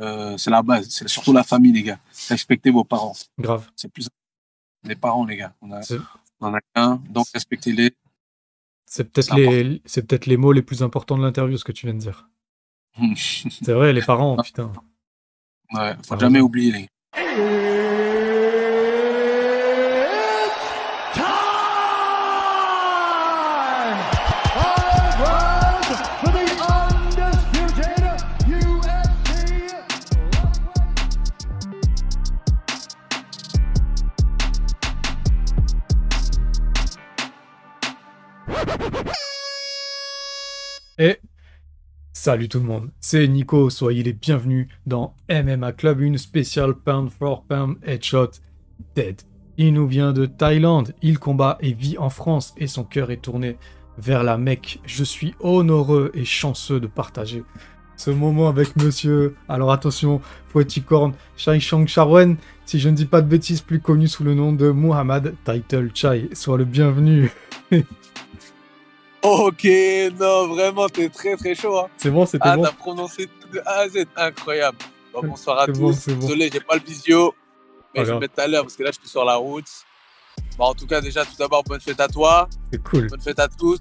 [0.00, 0.88] euh, c'est la base.
[0.88, 1.98] C'est surtout la famille, les gars.
[2.28, 3.16] Respectez vos parents.
[3.38, 3.68] Grave.
[3.76, 4.08] C'est plus
[4.84, 5.54] les parents, les gars.
[5.60, 5.80] On a,
[6.40, 7.94] on en a qu'un, donc respectez-les.
[8.86, 11.86] C'est peut-être les, c'est peut-être les mots les plus importants de l'interview, ce que tu
[11.86, 12.28] viens de dire.
[13.16, 14.72] C'est vrai, les parents, putain.
[15.74, 16.88] Ouais, faut jamais oublier, les
[40.98, 41.20] Et
[42.12, 47.08] salut tout le monde, c'est Nico, soyez les bienvenus dans MMA Club, une spéciale pound
[47.08, 48.30] for pound headshot
[48.96, 49.22] dead.
[49.58, 53.22] Il nous vient de Thaïlande, il combat et vit en France et son cœur est
[53.22, 53.58] tourné
[53.96, 54.80] vers la Mecque.
[54.86, 57.44] Je suis honoreux et chanceux de partager
[57.98, 63.20] ce moment avec monsieur, alors attention, Fouetticorn Chai Chang Charwen, si je ne dis pas
[63.20, 66.28] de bêtises, plus connu sous le nom de Muhammad Title Chai.
[66.32, 67.30] Sois le bienvenu.
[69.22, 69.64] Ok,
[70.18, 71.78] non, vraiment, t'es très très chaud.
[71.78, 71.86] Hein.
[71.96, 74.78] C'est bon, c'était Ah, bon t'as prononcé tout de A à Z, incroyable.
[75.12, 75.72] Bon, bonsoir à tous.
[75.80, 76.20] bon, c'est bon.
[76.20, 77.34] Désolé, j'ai pas le visio,
[77.94, 79.66] mais je vais mettre à l'heure parce que là, je suis sur la route.
[80.56, 83.08] Bon, en tout cas, déjà, tout d'abord, bonne fête à toi, C'est cool.
[83.08, 83.78] bonne fête à tous,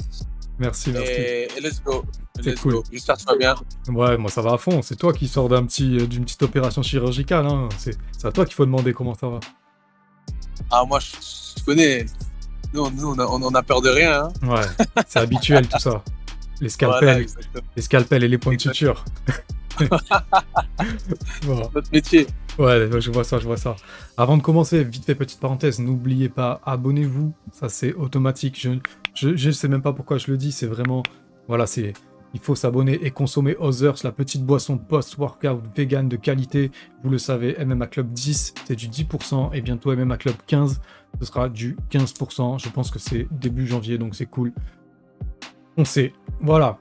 [0.59, 1.11] Merci, merci.
[1.11, 2.03] et, et let's go.
[2.43, 2.81] C'est cool.
[2.91, 3.55] J'espère que tu vas bien.
[3.89, 4.81] Ouais, moi ça va à fond.
[4.83, 7.45] C'est toi qui sors d'un petit, euh, d'une petite opération chirurgicale.
[7.47, 7.67] Hein.
[7.79, 9.39] C'est, c'est à toi qu'il faut demander comment ça va.
[10.69, 11.07] Ah, moi, je,
[11.57, 12.05] je connais.
[12.73, 14.23] Nous, nous on, a, on, a peur de rien.
[14.23, 14.47] Hein.
[14.47, 16.03] Ouais, c'est habituel tout ça.
[16.59, 19.03] Les scalpels, Voilà, les scalpels et les points de suture.
[21.45, 21.69] Bon.
[21.75, 22.25] Notre métier.
[22.57, 23.75] Ouais, je vois ça, je vois ça.
[24.17, 27.33] Avant de commencer, vite fait, petite parenthèse, n'oubliez pas, abonnez-vous.
[27.51, 28.59] Ça, c'est automatique.
[28.59, 28.71] Je,
[29.13, 30.51] je, je sais même pas pourquoi je le dis.
[30.51, 31.03] C'est vraiment,
[31.47, 31.93] voilà, c'est,
[32.33, 36.71] il faut s'abonner et consommer Others, la petite boisson post-workout vegan de qualité.
[37.03, 39.53] Vous le savez, MMA Club 10, c'est du 10%.
[39.53, 40.81] Et bientôt, MMA Club 15,
[41.19, 42.63] ce sera du 15%.
[42.63, 44.53] Je pense que c'est début janvier, donc c'est cool.
[45.77, 46.13] On sait.
[46.41, 46.79] Voilà.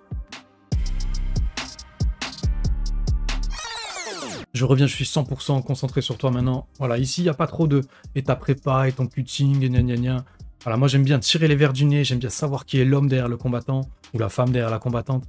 [4.54, 6.66] Je reviens, je suis 100% concentré sur toi maintenant.
[6.78, 7.82] Voilà, ici, il n'y a pas trop de
[8.14, 10.24] et ta prépa et ton cutting et gna gna gna.
[10.64, 13.06] Voilà, moi j'aime bien tirer les verres du nez, j'aime bien savoir qui est l'homme
[13.06, 13.82] derrière le combattant
[14.14, 15.24] ou la femme derrière la combattante.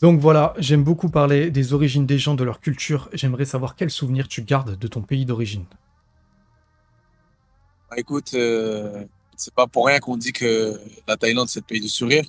[0.00, 3.10] Donc voilà, j'aime beaucoup parler des origines des gens, de leur culture.
[3.12, 5.64] J'aimerais savoir quels souvenirs tu gardes de ton pays d'origine.
[7.90, 9.04] Bah, écoute, euh,
[9.36, 12.24] c'est pas pour rien qu'on dit que la Thaïlande, c'est le pays du sourire.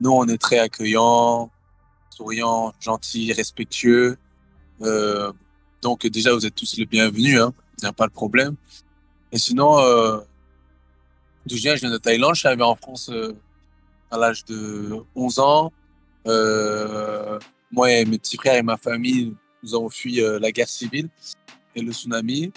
[0.00, 1.50] Nous, on est très accueillants,
[2.10, 4.16] souriants, gentils, respectueux.
[4.82, 5.32] Euh,
[5.82, 7.52] donc, déjà, vous êtes tous les bienvenus, hein.
[7.78, 8.54] Il n'y a pas de problème.
[9.32, 10.18] Et sinon, euh,
[11.46, 12.34] d'où je viens, je viens de Thaïlande.
[12.34, 13.34] Je suis arrivé en France euh,
[14.10, 15.72] à l'âge de 11 ans.
[17.72, 21.08] Moi et mes petits frères et ma famille, nous avons fui la guerre civile
[21.74, 22.52] et le tsunami.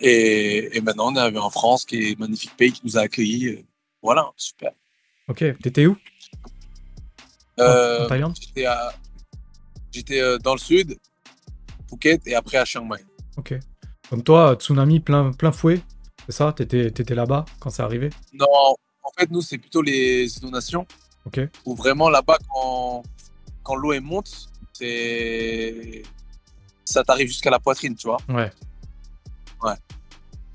[0.00, 2.96] Et, et maintenant, on est arrivé en France, qui est un magnifique pays qui nous
[2.96, 3.48] a accueillis.
[3.48, 3.62] Euh,
[4.02, 4.72] Voilà, super.
[5.28, 5.96] Ok, t'étais où?
[7.60, 8.36] Euh, En Thaïlande?
[8.40, 8.92] J'étais à-
[9.92, 10.98] j'étais, euh, dans le sud,
[11.88, 13.04] Phuket, et après à Chiang Mai.
[13.36, 13.54] Ok.
[14.10, 15.80] Comme toi, tsunami plein, plein fouet,
[16.26, 16.52] c'est ça?
[16.52, 18.10] T'étais, t'étais là-bas quand c'est arrivé?
[18.32, 18.46] Non,
[19.02, 20.86] en fait, nous, c'est plutôt les inondations,
[21.26, 21.40] Ok.
[21.64, 23.02] où vraiment là-bas, quand,
[23.62, 26.02] quand l'eau monte, c'est
[26.84, 28.18] ça t'arrive jusqu'à la poitrine, tu vois?
[28.28, 28.50] Ouais.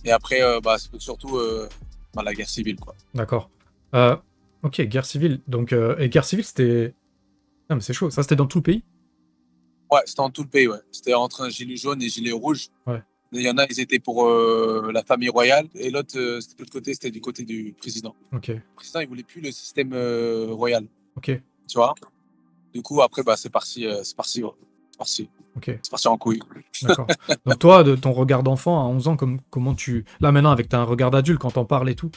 [0.05, 1.67] Et après, euh, bah, c'est surtout euh,
[2.13, 2.95] bah, la guerre civile, quoi.
[3.13, 3.49] D'accord.
[3.93, 4.15] Euh,
[4.63, 5.41] ok, guerre civile.
[5.47, 6.93] Donc, et guerre civile, c'était.
[7.69, 8.09] Non, mais c'est chaud.
[8.09, 8.83] Ça, c'était dans tout le pays?
[9.91, 10.79] Ouais, c'était en tout le pays, ouais.
[10.91, 12.67] C'était entre un gilet jaune et gilet rouge.
[12.85, 13.01] Ouais.
[13.33, 16.55] Il y en a, ils étaient pour euh, la famille royale, et l'autre, euh, c'était
[16.55, 18.15] de l'autre côté, c'était du côté du président.
[18.33, 20.85] Ok, Le président, il voulait plus le système euh, royal,
[21.17, 21.25] ok,
[21.67, 21.93] tu vois?
[22.73, 24.51] Du coup, après, bah, c'est parti, c'est parti, ouais.
[25.05, 25.79] C'est parti, ok.
[25.81, 26.39] c'est parti en couille.
[26.83, 27.07] D'accord.
[27.45, 30.05] Donc, toi, de ton regard d'enfant à 11 ans, comme, comment tu.
[30.19, 32.11] Là, maintenant, avec un regard d'adulte, quand t'en parles et tout.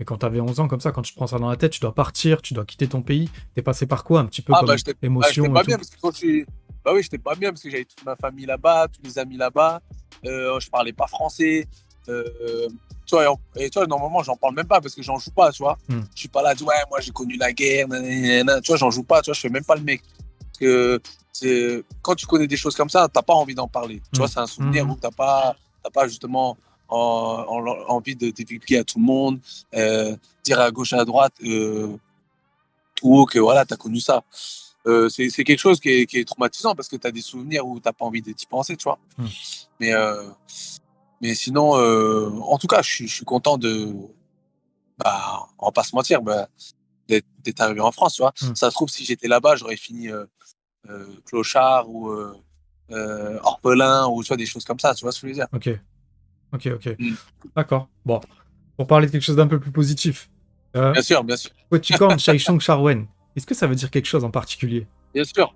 [0.00, 1.80] Et quand t'avais 11 ans, comme ça, quand tu prends ça dans la tête, tu
[1.80, 3.30] dois partir, tu dois quitter ton pays.
[3.54, 5.62] T'es passé par quoi Un petit peu Ah, comme bah, j'étais- Ah, émotion et pas
[5.62, 6.44] bien parce que quand je.
[6.84, 9.36] Bah oui, j'étais pas bien parce que j'avais toute ma famille là-bas, tous les amis
[9.36, 9.80] là-bas.
[10.26, 11.66] Euh, je parlais pas français.
[12.08, 12.68] Euh,
[13.06, 15.50] tu vois, et, tu vois, normalement, j'en parle même pas parce que j'en joue pas,
[15.52, 15.78] tu vois.
[15.88, 16.00] Hmm.
[16.14, 18.76] Je suis pas là, tu vois, ouais, moi j'ai connu la guerre, nanana, tu vois,
[18.76, 20.02] j'en joue pas, tu vois, je fais même pas le mec.
[20.54, 21.00] Parce que
[21.32, 24.00] c'est- quand tu connais des choses comme ça, t'as pas envie d'en parler.
[24.12, 24.90] Tu vois, c'est un souvenir Hmm.
[24.92, 26.56] où t'as pas, t'as pas justement
[26.88, 29.40] en- en- envie de divulguer à tout le monde,
[29.74, 31.96] euh, dire à gauche et à droite euh,
[32.94, 34.22] tout haut que voilà, t'as connu ça.
[34.86, 37.66] Euh, c'est quelque chose qui est, qui est traumatisant parce que tu as des souvenirs
[37.66, 38.98] où tu pas envie d'y penser, tu vois.
[39.18, 39.26] Hmm.
[39.80, 40.28] Mais, euh,
[41.20, 43.92] mais sinon, euh, en tout cas, je suis, content de.
[44.98, 46.48] Bah, on va pas se mentir, bah,
[47.08, 48.32] d'être arrivé en France, tu vois.
[48.54, 50.08] Ça se trouve, si j'étais là-bas, j'aurais fini
[51.26, 52.34] clochard ou, euh,
[52.90, 55.48] euh, orphelin ou vois, des choses comme ça, tu vois ce que je veux dire?
[55.52, 55.70] Ok.
[56.52, 56.96] Ok, ok.
[56.98, 57.14] Mm.
[57.56, 57.88] D'accord.
[58.04, 58.20] Bon.
[58.76, 60.30] Pour parler de quelque chose d'un peu plus positif.
[60.76, 61.50] Euh, Bien sûr, bien sûr.
[61.70, 63.06] Poticorn Shaishong Charwen.
[63.36, 64.86] Est-ce que ça veut dire quelque chose en particulier?
[65.12, 65.54] Bien sûr,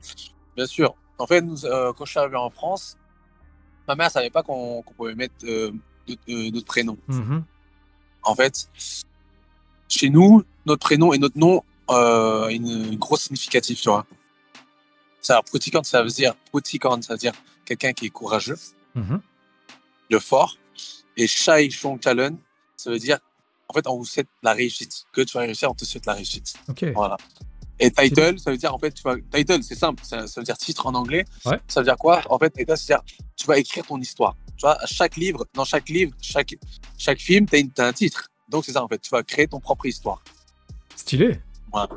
[0.56, 0.94] bien sûr.
[1.18, 2.96] En fait, nous, euh, quand je suis arrivé en France,
[3.86, 5.72] ma mère savait pas qu'on pouvait mettre euh,
[6.08, 6.96] notre, euh, prénom.
[7.08, 7.44] Mhm.
[8.22, 8.68] En fait,
[9.88, 14.06] chez nous, notre prénom et notre nom euh, une grosse significative, tu vois.
[15.20, 17.32] Ça, Poticorn, ça veut dire Poticorn, ça veut dire
[17.64, 18.58] quelqu'un qui est courageux,
[18.94, 19.20] Mhm.
[20.10, 20.56] le fort.
[21.16, 22.38] Et Shai Shong Talon,
[22.76, 23.18] ça veut dire,
[23.68, 25.04] en fait, on vous souhaite la réussite.
[25.12, 26.54] Que tu vas réussir, on te souhaite la réussite.
[26.68, 26.84] Ok.
[26.94, 27.16] Voilà.
[27.80, 30.44] Et title, ça veut dire, en fait, tu vas, title, c'est simple, ça, ça veut
[30.44, 31.24] dire titre en anglais.
[31.44, 31.60] Ouais.
[31.68, 32.22] Ça veut dire quoi?
[32.30, 33.04] En fait, title, c'est-à-dire,
[33.36, 34.36] tu vas écrire ton histoire.
[34.56, 36.54] Tu vois, à chaque livre, dans chaque livre, chaque,
[36.96, 38.28] chaque film, tu as, un titre.
[38.48, 40.22] Donc, c'est ça, en fait, tu vas créer ton propre histoire.
[40.96, 41.40] Stylé.
[41.72, 41.90] Voilà.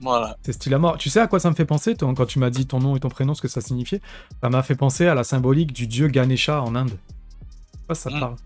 [0.00, 0.36] Voilà.
[0.42, 0.96] C'est stylé à mort.
[0.98, 3.00] Tu sais à quoi ça me fait penser quand tu m'as dit ton nom et
[3.00, 4.00] ton prénom, ce que ça signifiait?
[4.42, 6.90] Ça m'a fait penser à la symbolique du dieu Ganesha en Inde.
[6.90, 8.20] Je sais pas si ça te Mm.
[8.20, 8.36] parle.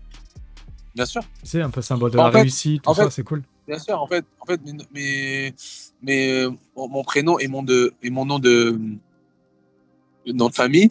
[0.95, 1.21] Bien sûr.
[1.41, 3.43] Tu sais, un peu symbole de En la fait- réussite, tout ça, c'est cool.
[3.67, 4.59] Bien sûr, en fait, en fait,
[4.91, 5.53] mes,
[6.01, 8.79] mes- euh, mon, mon prénom et mon de et mon nom de
[10.27, 10.89] nom de famille,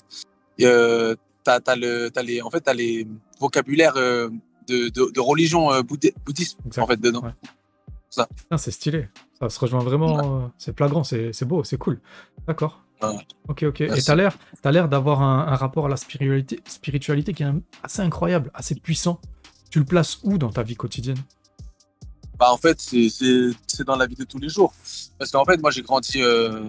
[0.61, 3.06] euh, t'as, t'as le, t'as les, en fait, t'as les
[3.41, 4.29] vocabulaires euh,
[4.69, 6.82] de, de, de religion euh, bouddhi- bouddhisme Exact.
[6.82, 7.23] en fait dedans.
[7.23, 7.32] Ouais.
[8.11, 8.29] Ça.
[8.58, 9.08] C'est stylé.
[9.43, 10.44] Ça se rejoint vraiment.
[10.44, 12.00] euh, c'est flagrant, c'est c'est beau, c'est cool.
[12.47, 12.81] D'accord.
[13.03, 13.19] Ouais.
[13.49, 13.81] Ok, ok.
[13.81, 17.49] Et t'as l'air, t'as l'air d'avoir un, un rapport à la spiritualité, spiritualité qui est
[17.83, 19.21] assez incroyable, assez puissant.
[19.71, 21.19] Tu le places où dans ta vie quotidienne?
[22.39, 23.09] Bah, en fait, c'est,
[23.85, 24.73] dans la vie de tous les jours.
[25.19, 26.61] Parce qu'en fait, moi, j'ai grandi euh,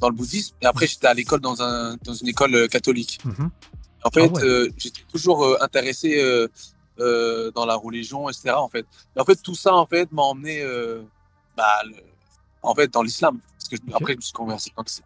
[0.00, 3.18] dans le bouddhisme et après, j'étais à l'école dans, un, dans une école euh, catholique.
[3.26, 3.50] Mhm.
[4.04, 4.44] En fait, Ah ouais.
[4.44, 6.18] euh, j'étais toujours euh, intéressé
[6.98, 8.52] euh, dans la religion, etc.
[8.56, 10.64] En fait, et en fait, tout ça, en fait, m'a emmené,
[11.56, 11.96] bah, le-
[12.64, 13.38] en fait, dans l'islam.
[13.58, 13.94] Parce que Ok.
[14.00, 14.72] après, je me suis converti.
[14.76, 15.04] Donc, c'est-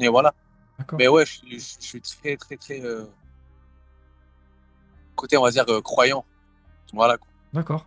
[0.00, 0.34] et voilà.
[0.78, 0.98] D'accord.
[0.98, 3.04] Mais ouais, je, suis- je, je suis très, très, très euh,
[5.14, 6.24] côté, on va dire, euh, croyant.
[6.92, 7.16] Voilà.
[7.52, 7.86] D'accord.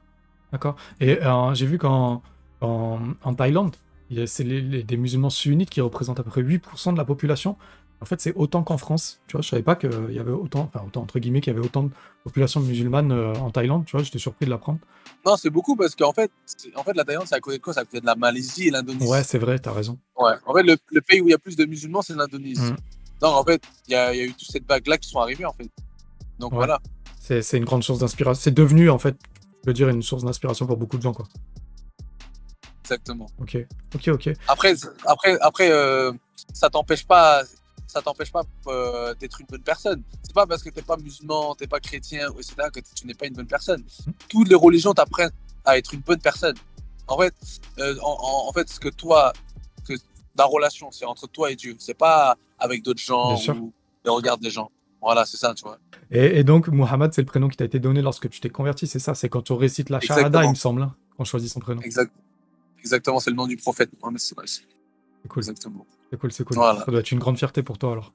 [0.52, 0.76] D'accord.
[1.00, 2.22] Et euh, j'ai vu qu'en
[2.62, 3.76] en, en Thaïlande,
[4.10, 6.94] il y a- c'est les- les- des musulmans sunnites qui représentent à peu près 8%
[6.94, 7.58] de la population.
[8.02, 9.22] En fait, c'est autant qu'en France.
[9.28, 11.56] Tu vois, je savais pas qu'il y avait autant, enfin, autant entre guillemets, qu'il y
[11.58, 11.92] avait autant de
[12.24, 13.86] population musulmane euh, en Thaïlande.
[13.86, 14.80] Tu vois, j'étais surpris de l'apprendre.
[15.26, 16.30] Non, c'est beaucoup parce qu'en fait,
[16.76, 17.74] en fait, la Thaïlande, c'est à côté de quoi?
[17.74, 19.08] C'est à côté de la Malaisie et l'Indonésie.
[19.08, 19.98] Ouais, c'est vrai, t'as raison.
[20.20, 20.34] Ouais.
[20.46, 22.62] En fait, le, le pays où il y a plus de musulmans, c'est l'Indonésie.
[22.62, 22.76] Mm.
[23.22, 25.20] Donc, en fait, il y a, il y a eu toute cette vague-là qui sont
[25.20, 25.70] arrivées, en fait.
[26.38, 26.58] Donc, Ouais.
[26.58, 26.80] voilà.
[27.20, 28.40] C'est c'est une grande source d'inspiration.
[28.40, 29.16] C'est devenu, en fait,
[29.64, 31.26] je veux dire, une source d'inspiration pour beaucoup de gens, quoi.
[32.84, 33.28] Exactement.
[33.40, 33.58] Ok,
[33.96, 34.30] ok, ok.
[34.48, 34.76] Après,
[35.06, 36.12] après, après euh,
[36.54, 37.42] ça t'empêche pas,
[37.88, 40.04] ça t'empêche pas euh, d'être une bonne personne.
[40.24, 43.28] C'est pas parce que t'es pas musulman, t'es pas chrétien, etc., que tu n'es pas
[43.28, 43.84] une bonne personne.
[44.28, 45.32] Toutes les religions t'apprennent
[45.64, 46.56] à être une bonne personne.
[47.08, 47.34] En fait,
[47.80, 49.32] euh, en, fait, ce que toi,
[49.88, 49.94] que
[50.38, 51.76] la relation, c'est entre toi et Dieu.
[51.80, 53.72] C'est pas avec d'autres gens ou
[54.04, 54.72] le regard des gens.
[55.02, 55.78] Voilà, c'est ça, tu vois.
[56.10, 58.88] Et, et donc, Muhammad, c'est le prénom qui t'a été donné lorsque tu t'es converti,
[58.88, 59.14] c'est ça?
[59.14, 61.82] C'est quand on récite la Shahada, il me semble, hein, qu'on choisit son prénom.
[61.82, 62.12] Exact.
[62.80, 63.90] Exactement, c'est le nom du prophète.
[64.00, 64.22] Mohammed
[65.26, 65.88] C'est cool, Exactement.
[66.12, 66.56] c'est cool, c'est cool.
[66.58, 66.80] Voilà.
[66.86, 68.14] Ça doit être une grande fierté pour toi, alors.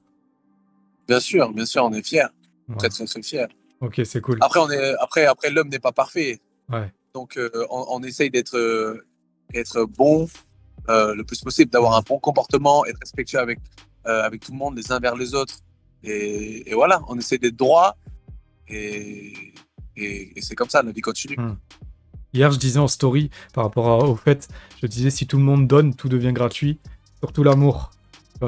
[1.09, 2.23] Bien sûr, bien sûr, on est fiers.
[2.69, 2.77] Ouais.
[2.77, 3.47] Très, très, très fiers.
[3.81, 4.37] Ok, c'est cool.
[4.39, 6.39] Après, on est, après, après, l'homme n'est pas parfait.
[6.71, 6.89] Ouais.
[7.13, 9.05] Donc, euh, on, on essaye d'être euh,
[9.53, 10.29] être bon
[10.87, 13.59] euh, le plus possible, d'avoir un bon comportement, être respectueux avec,
[14.05, 15.55] avec tout le monde, les uns vers les autres.
[16.03, 17.97] Et, et voilà, on essaie d'être droit.
[18.69, 19.53] Et,
[19.97, 21.35] et, et c'est comme ça, la vie continue.
[21.37, 21.57] Mm.
[22.33, 24.47] Hier, je disais en story, par rapport à- au fait,
[24.81, 26.79] je disais si tout le monde donne, tout devient gratuit,
[27.21, 27.91] surtout l'amour.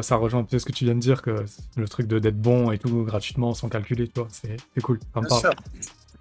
[0.02, 1.46] Ça rejoint un peu ce que tu viens de dire, que
[1.78, 5.00] le truc de d'être bon et tout gratuitement, sans calculer, tu vois, c'est cool.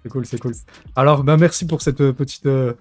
[0.03, 0.53] C'est cool, c'est cool.
[0.95, 2.73] Alors, ben, merci pour cette euh, petite euh,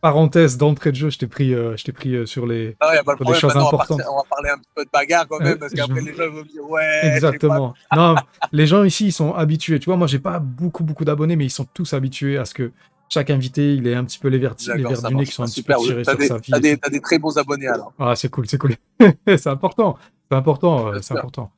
[0.00, 1.10] parenthèse d'entrée de jeu.
[1.10, 2.74] Je t'ai pris, euh, je t'ai pris euh, sur les.
[2.82, 3.40] Non, y a pas de Pour des problème.
[3.40, 4.00] choses importantes.
[4.10, 6.42] on va parler un peu de bagarre quand même, parce qu'après, je- les gens vont
[6.42, 7.00] dire Ouais.
[7.14, 7.74] Exactement.
[7.94, 8.14] Non,
[8.50, 9.78] les gens ici, ils sont habitués.
[9.78, 12.54] Tu vois, moi, j'ai pas beaucoup, beaucoup d'abonnés, mais ils sont tous habitués à ce
[12.54, 12.72] que
[13.12, 14.54] chaque invité, il ait un petit peu les, pas.
[14.76, 15.78] les ça du nez qui sont un petit Super.
[15.78, 16.50] peu tirés sur des, sa vie.
[16.52, 17.92] t'as des, des très bons abonnés alors.
[17.98, 18.76] Ah, c'est cool, c'est cool.
[19.26, 19.98] c'est important.
[20.30, 21.50] C'est important, euh, c'est important.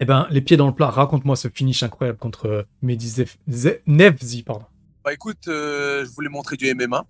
[0.00, 3.24] Eh ben, les pieds dans le plat, raconte-moi ce finish incroyable contre euh, Mehdi
[3.86, 4.64] Nevzi, pardon.
[5.04, 7.04] Bah écoute, euh, je voulais montrer du MMA.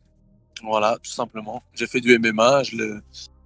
[0.62, 1.62] Voilà, tout simplement.
[1.72, 2.62] J'ai fait du MMA.
[2.64, 3.02] je le-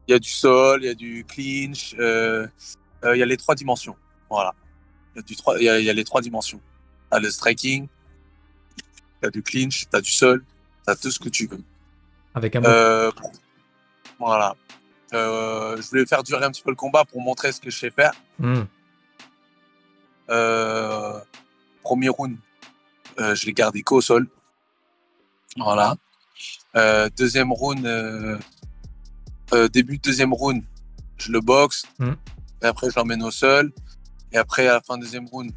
[0.08, 2.48] Il y a du sol, il y a du clinch, euh,
[3.04, 3.94] euh, il y a les trois dimensions.
[4.28, 4.52] Voilà.
[5.14, 5.56] Il y a, du trois...
[5.58, 6.60] il y a, il y a les trois dimensions.
[7.10, 7.88] T'as le striking,
[9.20, 10.44] t'as du clinch, t'as du sol,
[10.84, 11.62] t'as tout ce que tu veux.
[12.34, 12.64] Avec un.
[12.64, 13.10] Euh,
[14.18, 14.56] voilà.
[15.14, 17.78] Euh, je voulais faire durer un petit peu le combat pour montrer ce que je
[17.78, 18.12] sais faire.
[18.38, 18.64] Hmm.
[20.30, 21.20] Euh,
[21.82, 22.36] premier round,
[23.20, 24.28] euh, je l'ai gardé qu'au sol.
[25.56, 25.96] Voilà.
[27.16, 27.82] Deuxième round,
[29.72, 30.62] début de deuxième round,
[31.16, 31.86] je le boxe.
[31.98, 32.16] Mhm.
[32.62, 33.72] Et après, je l'emmène au sol.
[34.32, 35.52] Et après, à la fin deuxième round,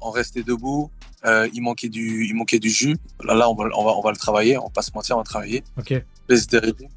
[0.00, 0.90] on restait debout.
[1.24, 2.96] Euh, il, manquait du, il manquait du jus.
[3.24, 4.56] Là, là on, va, on, va, on va le travailler.
[4.58, 5.64] On va pas se mentir, on va le travailler.
[5.76, 6.04] Ok.
[6.28, 6.88] De rythme,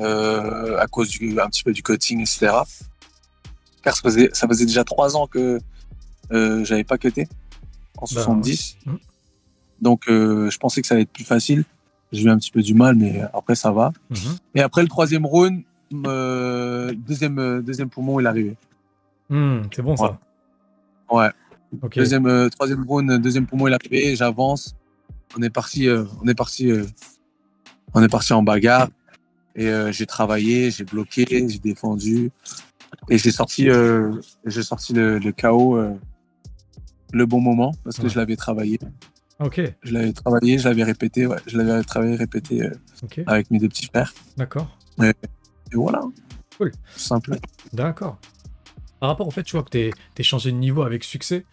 [0.00, 2.52] euh, à cause du, un petit peu du coaching, etc.
[3.82, 5.60] Car ça faisait, ça faisait déjà trois ans que
[6.32, 7.28] euh, j'avais pas cuté
[7.98, 8.76] en 70.
[8.86, 8.92] ouais.
[8.92, 8.98] Mhm.
[9.82, 11.64] Donc, euh, je pensais que ça allait être plus facile.
[12.10, 13.92] J'ai eu un petit peu du mal, mais après, ça va.
[14.10, 14.36] Mhm.
[14.54, 18.56] Et après le troisième round, deuxième, deuxième poumon, il est arrivé.
[19.28, 20.18] Hmm, c'est bon ça.
[21.10, 21.30] Ouais.
[21.94, 24.16] Deuxième, euh, troisième round, deuxième poumon, il est arrivé.
[24.16, 24.74] J'avance.
[25.38, 26.84] On est parti, euh, on est parti, euh,
[27.94, 28.88] on est parti en bagarre.
[29.56, 32.30] Et euh, j'ai travaillé, j'ai bloqué, j'ai défendu.
[33.10, 33.68] Et j'ai sorti,
[34.46, 35.78] j'ai sorti le, le KO
[37.14, 38.08] le bon moment parce que Ouais.
[38.08, 38.78] je l'avais travaillé.
[39.40, 39.60] Ok.
[39.82, 41.38] Je l'avais travaillé, je l'avais répété, ouais.
[41.46, 42.70] Je l'avais travaillé, répété euh,
[43.02, 43.20] Ok.
[43.26, 44.12] avec mes deux petits frères.
[44.36, 44.76] D'accord.
[45.02, 45.12] Et
[45.72, 46.02] voilà.
[46.56, 46.70] Cool.
[46.72, 47.38] Tout simple.
[47.72, 48.18] D'accord.
[49.00, 49.78] Par rapport au fait, tu vois, que tu
[50.18, 51.44] es, changé de niveau avec succès,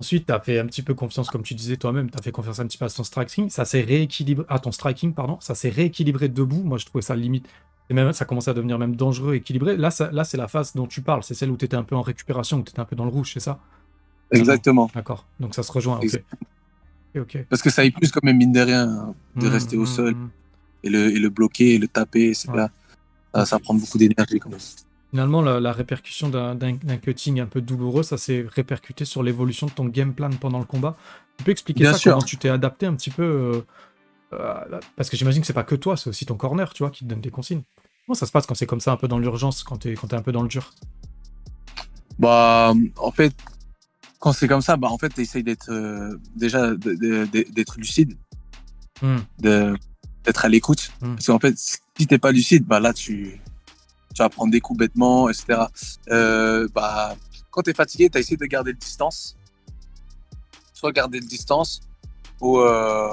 [0.00, 2.32] ensuite, tu as fait un petit peu confiance, comme tu disais toi-même, tu as fait
[2.32, 5.54] confiance un petit peu à ton striking, ça s'est rééquilibré, à ton striking, pardon, ça
[5.54, 6.62] s'est rééquilibré debout.
[6.62, 7.48] Moi, je trouvais ça limite,
[7.90, 9.76] et même, ça commençait à devenir même dangereux, équilibré.
[9.76, 11.84] Là, ça, là c'est la phase dont tu parles, c'est celle où tu étais un
[11.84, 13.60] peu en récupération, où tu étais un peu dans le rouge, c'est ça?
[14.30, 14.90] Exactement.
[14.94, 15.26] D'accord.
[15.38, 16.00] Donc ça se rejoint.
[17.48, 19.86] Parce que ça épuise quand même, mine de rien, hein, de Hmm, rester au hmm,
[19.86, 20.30] sol hmm.
[20.82, 22.48] et le, et le bloquer, et le taper, etc.
[22.52, 22.66] Ouais.
[23.34, 24.60] Ça, ça prend beaucoup d'énergie quand même.
[25.14, 26.56] Finalement, la, la répercussion d'un
[27.00, 30.64] cutting un peu douloureux, ça s'est répercuté sur l'évolution de ton game plan pendant le
[30.64, 30.96] combat.
[31.38, 32.12] Tu peux expliquer Bien ça, sûr.
[32.14, 33.60] comment tu t'es adapté un petit peu euh,
[34.32, 36.90] euh, Parce que j'imagine que c'est pas que toi, c'est aussi ton corner, tu vois,
[36.90, 37.62] qui te donne des consignes.
[38.04, 40.08] Comment ça se passe quand c'est comme ça, un peu dans l'urgence, quand t'es quand
[40.08, 40.72] t'es un peu dans le dur?
[42.18, 43.32] Bah, en fait,
[44.18, 48.16] quand c'est comme ça, bah, en fait, tu essayes d'être euh, déjà d'être lucide,
[49.00, 50.90] Hmm, d'être à l'écoute.
[51.00, 51.14] Hmm.
[51.14, 53.40] Parce qu'en fait, si t'es pas lucide, bah là, tu,
[54.14, 55.62] tu vas prendre des coups bêtement, etc.
[56.10, 57.16] Euh, bah,
[57.50, 59.36] quand tu es fatigué, tu as essayé de garder le distance.
[60.72, 61.80] Soit garder le distance
[62.40, 63.08] ou, euh,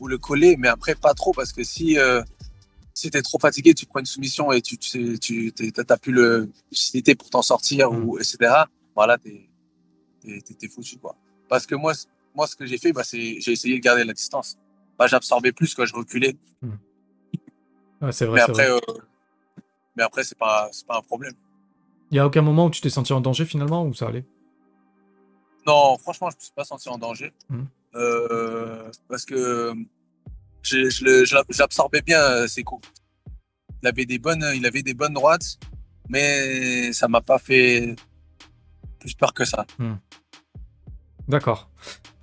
[0.00, 2.22] ou le coller, mais après, pas trop, parce que si, euh,
[2.92, 6.12] si tu es trop fatigué, tu prends une soumission et tu tu, tu t'as plus
[6.12, 8.04] le lucidité pour t'en sortir, Mm.
[8.04, 8.36] ou, etc.
[8.94, 9.48] Voilà, t'es
[10.22, 11.14] t'es- t'es- t'es foutu, quoi.
[11.48, 11.92] Parce que moi,
[12.34, 14.56] moi ce que j'ai fait, bah, c'est j'ai essayé de garder la distance.
[14.98, 16.36] Bah, J'absorbais plus quand je reculais.
[18.00, 18.80] Ouais, c'est vrai, Mais après, vrai.
[18.88, 18.94] euh,
[19.96, 21.34] mais après c'est pas, c'est pas un problème.
[22.10, 24.24] Il y a aucun moment où tu t'es senti en danger finalement, ou ça allait?
[25.66, 27.32] Non, franchement, je me suis pas senti en danger.
[27.48, 27.66] Mhm.
[27.96, 29.72] Euh, parce que
[30.62, 32.86] j'absorbais bien euh, ses coups.
[33.82, 35.58] Il avait des bonnes, il avait des bonnes droites,
[36.08, 37.94] mais ça m'a pas fait
[38.98, 39.66] plus peur que ça.
[41.28, 41.70] D'accord.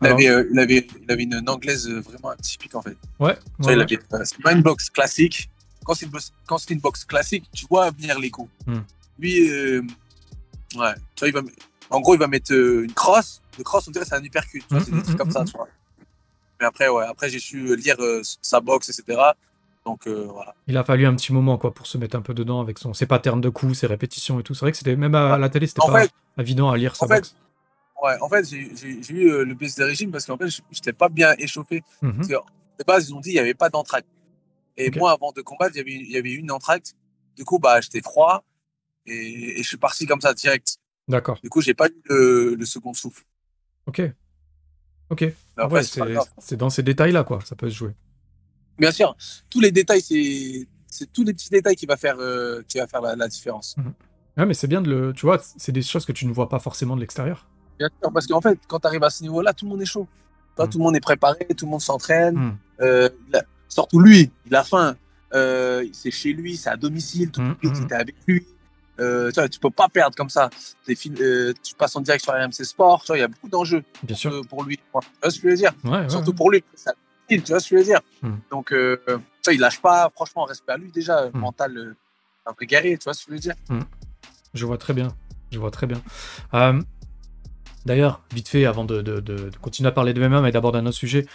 [0.02, 2.98] Il, Alors- avait, euh, il, avait, il avait une anglaise vraiment atypique en fait.
[3.20, 3.82] Ouais, ouais, ouais.
[3.82, 5.51] avait- c'est pas une boxe classique.
[5.84, 8.50] Quand c'est une, boxe- quand c'est une boxe classique, tu vois venir les coups.
[8.68, 8.82] Hmm.
[9.20, 9.82] Lui, euh,
[10.76, 11.42] ouais, tu vois, il va,
[11.90, 13.42] en gros, il va mettre euh, une crosse.
[13.58, 14.64] Le crosse, on dirait c'est un uppercut.
[14.70, 15.46] Hmm, c'est des hmm, trucs comme hmm, ça, hmm.
[15.46, 15.68] tu vois.
[16.60, 19.20] Mais après, ouais, après j'ai su lire euh, sa boxe, etc.
[19.86, 20.54] Donc euh, voilà.
[20.68, 22.94] Il a fallu un petit moment quoi pour se mettre un peu dedans avec son
[22.94, 24.54] ses patterns de coups, ses répétitions et tout.
[24.54, 26.78] C'est vrai que c'était même à, à la télé, c'était En pas fait- évident à
[26.78, 27.34] lire sa en fait.
[28.04, 31.10] Ouais, en fait, j'ai eu le baisse de régime parce qu'en fait, je n'étais pas
[31.10, 31.84] bien échauffé.
[32.02, 32.28] Mhm.
[32.28, 34.08] De base, ils ont dit qu'il n'y avait pas d'entracte.
[34.78, 36.94] Et moi, avant de combattre, il y avait, une entracte.
[37.36, 38.44] Du coup, bah, j'étais froid
[39.06, 40.78] et, et je suis parti comme ça direct.
[41.08, 41.40] D'accord.
[41.44, 43.24] Du coup, j'ai pas eu le, le second souffle.
[43.86, 44.02] Ok.
[45.10, 45.26] Ok.
[45.58, 47.40] Ah ouais, c'est dans ces détails-là, quoi.
[47.44, 47.92] Ça peut se jouer.
[48.78, 49.16] Bien sûr,
[49.50, 53.02] tous les détails, c'est tous les petits détails qui va faire, euh, qui va faire
[53.02, 53.76] la, la différence.
[54.38, 55.14] Ouais, mais c'est bien de le.
[55.14, 57.48] Tu vois, c'est des choses que tu ne vois pas forcément de l'extérieur.
[57.78, 59.86] Bien sûr, parce qu'en fait, quand tu arrives à ce niveau-là, tout le monde est
[59.86, 60.08] chaud.
[60.56, 60.70] Toi, Mm.
[60.70, 62.36] Tout le monde est préparé, tout le monde s'entraîne.
[62.36, 62.58] Mm.
[62.82, 63.10] Euh,
[63.72, 64.96] surtout lui, il a faim.
[65.34, 67.84] Euh, c'est chez lui, c'est à domicile, tout Mm, le public mm.
[67.86, 68.46] était avec lui.
[69.00, 70.50] Euh, tu, vois, tu peux pas perdre comme ça.
[70.90, 73.04] Euh, tu passes en direct sur RMC Sport.
[73.12, 74.42] Il y a beaucoup d'enjeux Bien sûr.
[74.48, 74.78] pour lui.
[74.78, 75.02] Tu vois
[75.32, 75.72] ce que je veux dire?
[75.86, 76.36] Ouais, Surtout ouais.
[76.36, 76.64] pour lui.
[76.76, 76.94] Ça-
[77.30, 78.02] Tu vois ce que je veux dire?
[78.22, 78.32] Mm.
[78.52, 80.10] Donc, euh, vois, il lâche pas.
[80.14, 81.28] Franchement, respect à lui déjà.
[81.28, 81.40] Mm.
[81.40, 81.96] Mental,
[82.46, 82.98] un peu guerrier.
[82.98, 83.56] Tu vois ce que je veux dire?
[84.54, 85.16] Je vois très bien.
[85.52, 86.02] Je vois très bien.
[87.86, 90.78] D'ailleurs, vite fait, avant de, de- de- de continuer à parler de MMA, mais d'aborder
[90.80, 91.26] un autre sujet.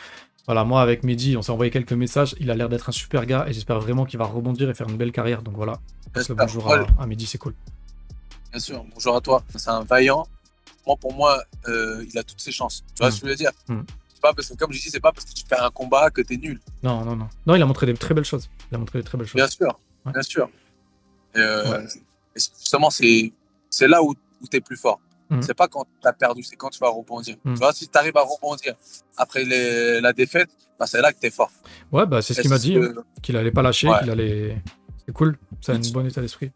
[0.46, 2.34] Voilà, moi avec Mehdi, on s'est envoyé quelques messages.
[2.38, 4.88] Il a l'air d'être un super gars et j'espère vraiment qu'il va rebondir et faire
[4.88, 5.42] une belle carrière.
[5.42, 5.80] Donc voilà,
[6.12, 7.54] passe le bonjour à, à Mehdi, c'est cool.
[8.52, 9.42] Bien sûr, bonjour à toi.
[9.56, 10.26] C'est un vaillant.
[10.86, 12.84] Moi, pour moi, euh, il a toutes ses chances.
[12.94, 13.12] Tu vois Mm.
[13.12, 13.50] ce que je veux dire?
[13.68, 13.80] Mm.
[14.14, 16.10] C'est pas parce que, comme je dis, c'est pas parce que tu fais un combat
[16.10, 16.60] que t'es nul.
[16.82, 17.28] Non, non, non.
[17.44, 18.48] Non, il a montré des très belles choses.
[18.70, 19.34] Il a montré des très belles choses.
[19.34, 20.12] Bien sûr, Ouais.
[20.12, 20.48] bien sûr.
[21.34, 21.84] Et, euh, Ouais.
[22.36, 23.32] et c'est- justement, c'est
[23.68, 25.00] c'est là où, où tu es plus fort.
[25.30, 25.42] Mm.
[25.42, 27.36] C'est pas quand tu as perdu, c'est quand tu vas rebondir.
[27.44, 27.54] Mm.
[27.54, 28.74] Tu vois, si tu arrives à rebondir
[29.16, 31.50] après les- la défaite, bah, c'est là que tu es fort.
[31.92, 32.92] Ouais, bah c'est ce qu'il m'a c'est dit, hein,
[33.22, 33.98] qu'il allait pas lâcher, Ouais.
[34.00, 34.62] qu'il allait.
[35.06, 36.50] C'est cool, a un bon état d'esprit.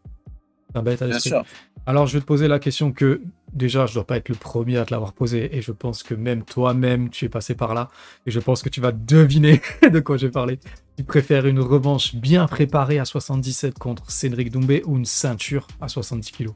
[0.73, 1.29] Un Bien l'esprit.
[1.29, 1.43] sûr.
[1.85, 4.77] Alors, je vais te poser la question que déjà, je dois pas être le premier
[4.77, 7.89] à te l'avoir posée, et je pense que même toi-même, tu es passé par là,
[8.25, 10.59] et je pense que tu vas deviner de quoi je vais parler.
[10.97, 15.87] Tu préfères une revanche bien préparée à 77 contre Cédric Doumbé ou une ceinture à
[15.89, 16.53] 70 kilos?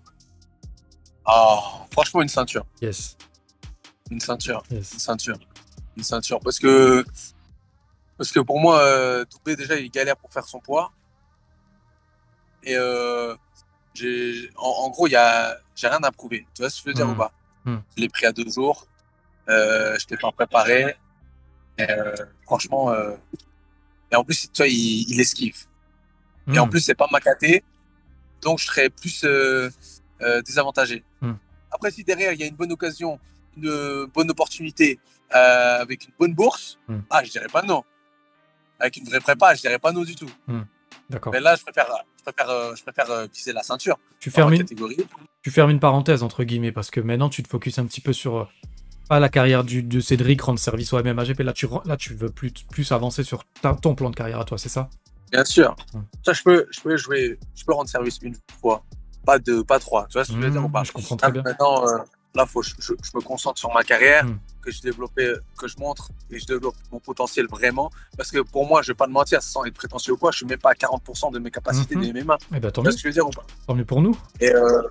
[1.25, 2.65] Ah, franchement, une ceinture.
[2.81, 3.17] Yes,
[4.11, 4.63] Une ceinture.
[4.69, 4.87] Une yes.
[4.97, 5.39] ceinture.
[5.97, 6.39] Une ceinture.
[6.39, 7.03] Parce que,
[8.17, 10.91] parce que pour moi, euh, déjà, il galère pour faire son poids.
[12.63, 13.35] Et euh,
[14.57, 16.45] en, en gros, il y a, j'ai rien à prouver.
[16.53, 17.11] Tu vois ce que je veux dire Hmm.
[17.11, 17.31] ou pas?
[17.65, 17.77] Hmm.
[17.95, 18.87] Je l'ai pris à deux jours.
[19.49, 20.95] Euh, je t'ai pas préparé.
[21.77, 23.15] Et, euh, franchement, euh,
[24.11, 25.65] et en plus, tu vois, il, il esquive.
[26.53, 26.69] Et en Hmm.
[26.69, 27.63] plus, c'est pas ma caté,
[28.41, 29.23] donc je serais plus
[30.21, 31.03] euh, désavantagé.
[31.21, 31.33] Hmm.
[31.71, 33.19] Après, si derrière il y a une bonne occasion,
[33.57, 34.99] une bonne opportunité
[35.35, 36.99] euh, avec une bonne bourse, Hmm.
[37.09, 37.83] ah, je dirais pas non.
[38.79, 40.29] Avec une vraie prépa, je dirais pas non du tout.
[41.09, 41.31] D'accord.
[41.33, 43.97] Mais là, je préfère, je préfère, euh, je préfère viser la ceinture.
[44.19, 44.65] Tu fermes, une,
[45.43, 48.11] tu fermes une parenthèse, entre guillemets, parce que maintenant, tu te focuses un petit peu
[48.11, 48.51] sur...
[49.07, 51.39] pas la carrière du, de Cédric, rendre service au MMAGP.
[51.41, 54.45] Là, tu, là, tu veux plus, plus avancer sur ta- ton plan de carrière à
[54.45, 54.89] toi, c'est ça?
[55.31, 55.75] Bien sûr.
[55.93, 56.01] Hmm.
[56.25, 58.83] Ça, je peux, je peux jouer, je peux rendre service une fois,
[59.25, 60.05] pas deux, pas trois.
[60.07, 60.81] Tu vois ce que je veux dire ou pas?
[60.81, 61.41] Hmm, Je comprends très Là, bien.
[61.43, 61.97] Maintenant, euh,
[62.35, 64.39] là, faut, je, je- je me concentre sur ma carrière, Mm.
[64.61, 67.91] que je développe, que je montre et je développe mon potentiel vraiment.
[68.17, 70.37] Parce que pour moi, je vais pas te mentir, sans être prétentieux ou quoi, je
[70.37, 72.01] suis même pas à 40% de mes capacités Mhm.
[72.01, 72.37] des MMA.
[72.55, 73.45] Eh ben, tant Tu vois mieux, ce que je veux dire ou pas?
[73.67, 74.17] Tant mieux pour nous.
[74.39, 74.81] Et, euh,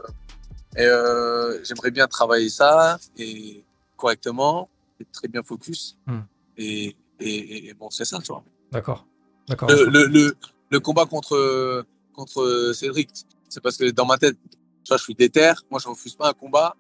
[0.77, 3.65] et euh, j'aimerais bien travailler ça et
[3.97, 4.69] correctement,
[5.01, 5.97] être très bien focus.
[6.07, 6.19] Mm.
[6.59, 8.45] Et, et, et- et bon, c'est ça, tu vois.
[8.73, 9.07] D'accord.
[9.49, 9.69] D'accord.
[9.71, 10.37] Le, le, le,
[10.71, 13.11] le combat contre, contre Cédric,
[13.49, 14.37] c'est parce que dans ma tête,
[14.85, 15.53] tu vois, je suis déter.
[15.71, 16.77] Moi, je refuse pas un combat.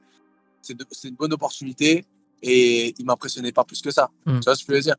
[0.61, 2.05] C'est une bonne opportunité.
[2.43, 4.11] Et il m'impressionnait pas plus que ça.
[4.27, 4.41] Mm.
[4.41, 4.97] Tu vois ce que je veux dire?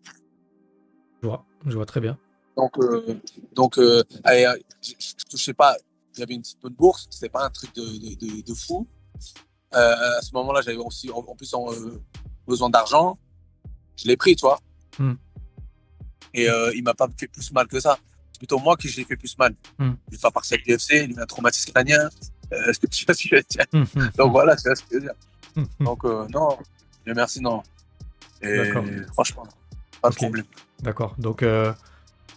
[1.21, 2.17] Je vois, je vois très bien.
[2.57, 3.19] Donc, euh,
[3.53, 4.47] donc euh, allez,
[4.81, 5.75] je, je touchais pas.
[6.19, 7.07] Avait une petite bonne bourse.
[7.11, 8.87] C'était pas un truc de, de, de, de fou.
[9.75, 11.67] Euh, à ce moment-là, j'avais aussi en, en plus en,
[12.47, 13.19] besoin d'argent.
[13.97, 14.59] Je l'ai pris, tu vois.
[14.97, 15.13] Mm.
[16.33, 17.99] Et il m'a pas fait plus mal que ça.
[18.35, 19.55] C'est plutôt moi qui j'ai fait plus mal.
[19.79, 19.91] Mm.
[20.11, 22.09] Il va partir avec l'UFC, il a un traumatisme crânien.
[22.51, 23.85] Euh, Est-ce que tu vois ce que je veux dire hum,
[24.17, 25.13] Donc voilà, tu vois ce que je veux dire.
[25.55, 25.85] hum, hum.
[25.85, 26.57] Donc euh, non,
[27.05, 27.63] Dieu merci, non.
[28.41, 28.73] Et
[29.13, 29.43] franchement,
[30.01, 30.19] pas de Ok.
[30.19, 30.43] problème.
[30.81, 31.15] D'accord.
[31.17, 31.71] Donc, euh,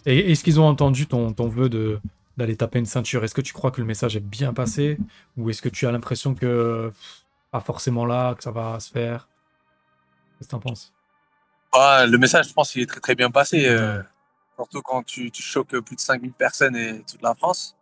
[0.05, 1.99] est-ce qu'ils ont entendu ton, ton vœu de
[2.37, 3.25] d'aller taper une ceinture?
[3.25, 4.97] Est-ce que tu crois que le message est bien passé?
[5.35, 8.89] Ou est-ce que tu as l'impression que pff, pas forcément là, que ça va se
[8.89, 9.27] faire?
[10.37, 10.93] Qu'est-ce que t'en penses?
[11.73, 13.65] Ah, le message, je pense qu'il est très très bien passé.
[13.67, 14.01] euh,
[14.59, 17.77] surtout quand tu, tu choques plus de 5000 personnes et toute la France.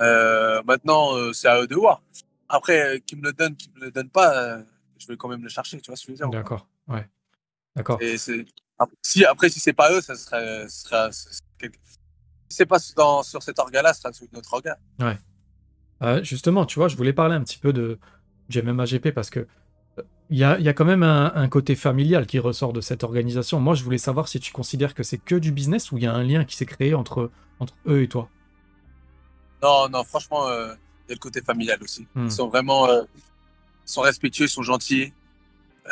[0.00, 2.02] Euh, maintenant, euh, c'est à eux de voir.
[2.48, 4.58] Après, euh, qu'ils me le donnent, qu'ils me le donnent pas,
[4.98, 6.66] je vais quand même le chercher, tu vois ce que je veux dire D'accord.
[6.88, 7.06] Ouais.
[7.76, 7.98] D'accord.
[9.02, 10.66] Si, après, si c'est pas eux, ça serait.
[10.68, 11.78] ça serait- ça serait quelque-
[12.48, 14.76] Si c'est pas dans, sur cet organe-là, ce sera sur notre organe.
[16.02, 17.98] Euh, justement, tu vois, je voulais parler un petit peu de
[18.48, 19.46] du MMAGP parce que
[20.30, 22.80] il y a, il y a quand même un, un côté familial qui ressort de
[22.80, 23.60] cette organisation.
[23.60, 26.06] Moi, je voulais savoir si tu considères que c'est que du business ou il y
[26.06, 28.28] a un lien qui s'est créé entre, entre eux et toi.
[29.62, 30.74] Non, non, franchement, euh,
[31.06, 32.06] il y a le côté familial aussi.
[32.14, 32.26] Hmm.
[32.26, 33.02] Ils sont vraiment euh,
[33.86, 35.12] ils sont respectueux, ils sont gentils.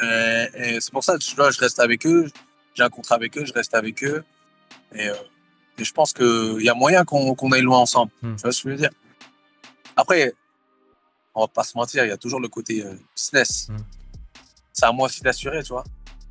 [0.03, 2.31] Euh, et c'est pour ça que vois, je reste avec eux.
[2.75, 4.25] J'ai un contrat avec eux, je reste avec eux.
[4.95, 5.09] Et,
[5.79, 8.13] et je pense qu'il y a moyen qu'on qu'on aille loin ensemble.
[8.23, 8.37] Hmm.
[8.37, 8.91] Tu vois ce que je veux dire?
[9.95, 10.33] Après,
[11.35, 12.83] on va pas se mentir, il y a toujours le côté
[13.15, 13.69] business.
[13.69, 13.77] Hmm.
[14.73, 15.85] C'est à moi aussi d'assurer, tu vois.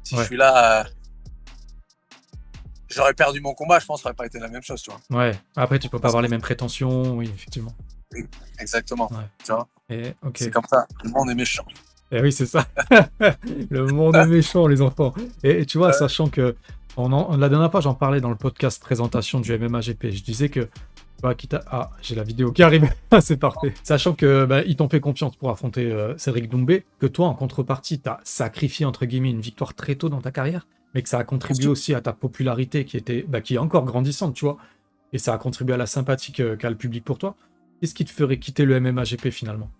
[0.03, 0.21] Si Ouais.
[0.21, 0.83] je suis là, euh,
[2.89, 4.91] j'aurais perdu mon combat, je pense que ça n'aurait pas été la même chose, tu
[4.91, 5.19] vois.
[5.23, 5.31] Ouais.
[5.55, 7.73] Après, tu peux pas avoir les mêmes prétentions, oui, effectivement.
[8.59, 9.09] Exactement.
[9.11, 9.25] Ouais.
[9.45, 9.67] Tu vois.
[10.35, 10.85] C'est comme ça.
[11.03, 11.65] Le monde est méchant.
[12.11, 12.65] Et oui, c'est ça.
[13.69, 15.13] le monde est méchant, les enfants.
[15.43, 16.57] Et, et tu vois, sachant que
[16.97, 20.11] on en- la dernière fois, j'en parlais dans le podcast présentation du MMAGP.
[20.11, 20.67] Je disais que,
[21.35, 22.89] quitte à- Ah, j'ai la vidéo qui arrive.
[23.21, 23.73] c'est parfait.
[23.83, 27.33] Sachant que bah, ils t'ont fait confiance pour affronter euh, Cédric Doumbé, que toi, en
[27.33, 31.19] contrepartie, t'as sacrifié entre guillemets une victoire très tôt dans ta carrière, mais que ça
[31.19, 34.57] a contribué aussi à ta popularité qui était, bah, qui est encore grandissante, tu vois.
[35.13, 37.35] Et ça a contribué à la sympathie qu'a le public pour toi.
[37.79, 39.71] Qu'est-ce qui te ferait quitter le MMAGP finalement?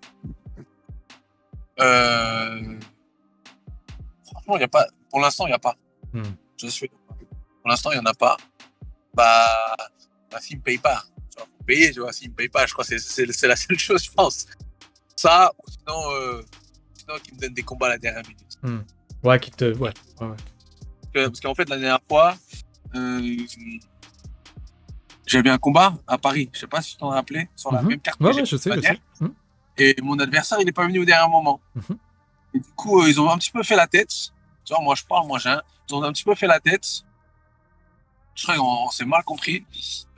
[1.80, 2.80] Euh...
[4.25, 4.88] Franchement, il a pas.
[5.10, 5.75] Pour l'instant, il n'y a pas.
[6.13, 6.23] Hmm.
[6.58, 6.89] Je suis.
[6.89, 8.38] Pour l'instant, il n'y en a pas.
[9.13, 9.75] Bah,
[10.32, 11.04] bah s'il ne paye pas,
[11.62, 12.12] payer, tu vois.
[12.13, 14.45] S'il ne me paye pas, je crois que c'est- la seule chose, je pense.
[15.15, 16.41] Ça, ou sinon, euh,
[16.97, 18.82] sinon qu'il me donne des combats à la dernière minute.
[19.24, 19.65] Ouais, qui te.
[19.78, 19.91] Ouais.
[20.21, 20.36] ouais, ouais.
[20.38, 22.36] Parce que- Parce qu'en fait, la dernière fois,
[22.95, 23.38] euh,
[25.26, 26.50] j'avais un combat à Paris.
[26.54, 27.88] Je sais pas si tu t'en rappelais, sur la Mhm.
[27.89, 28.19] même carte.
[28.19, 29.00] que Ouais, ouais, je sais, je sais.
[29.19, 29.28] Hmm.
[29.78, 31.62] Et mon adversaire, il n'est pas venu au dernier moment.
[31.76, 31.97] Mhm.
[32.56, 34.10] Et du coup, euh, ils ont un petit peu fait la tête.
[34.65, 35.62] Tu vois, moi, je parle, moi, j'ai un.
[35.89, 36.86] Ils ont un petit peu fait la tête.
[38.36, 39.65] Je crois qu'on s'est mal compris.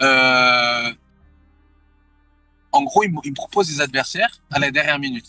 [0.01, 0.93] Euh...
[2.73, 5.25] en gros, il, me- il me propose des adversaires à la dernière minute.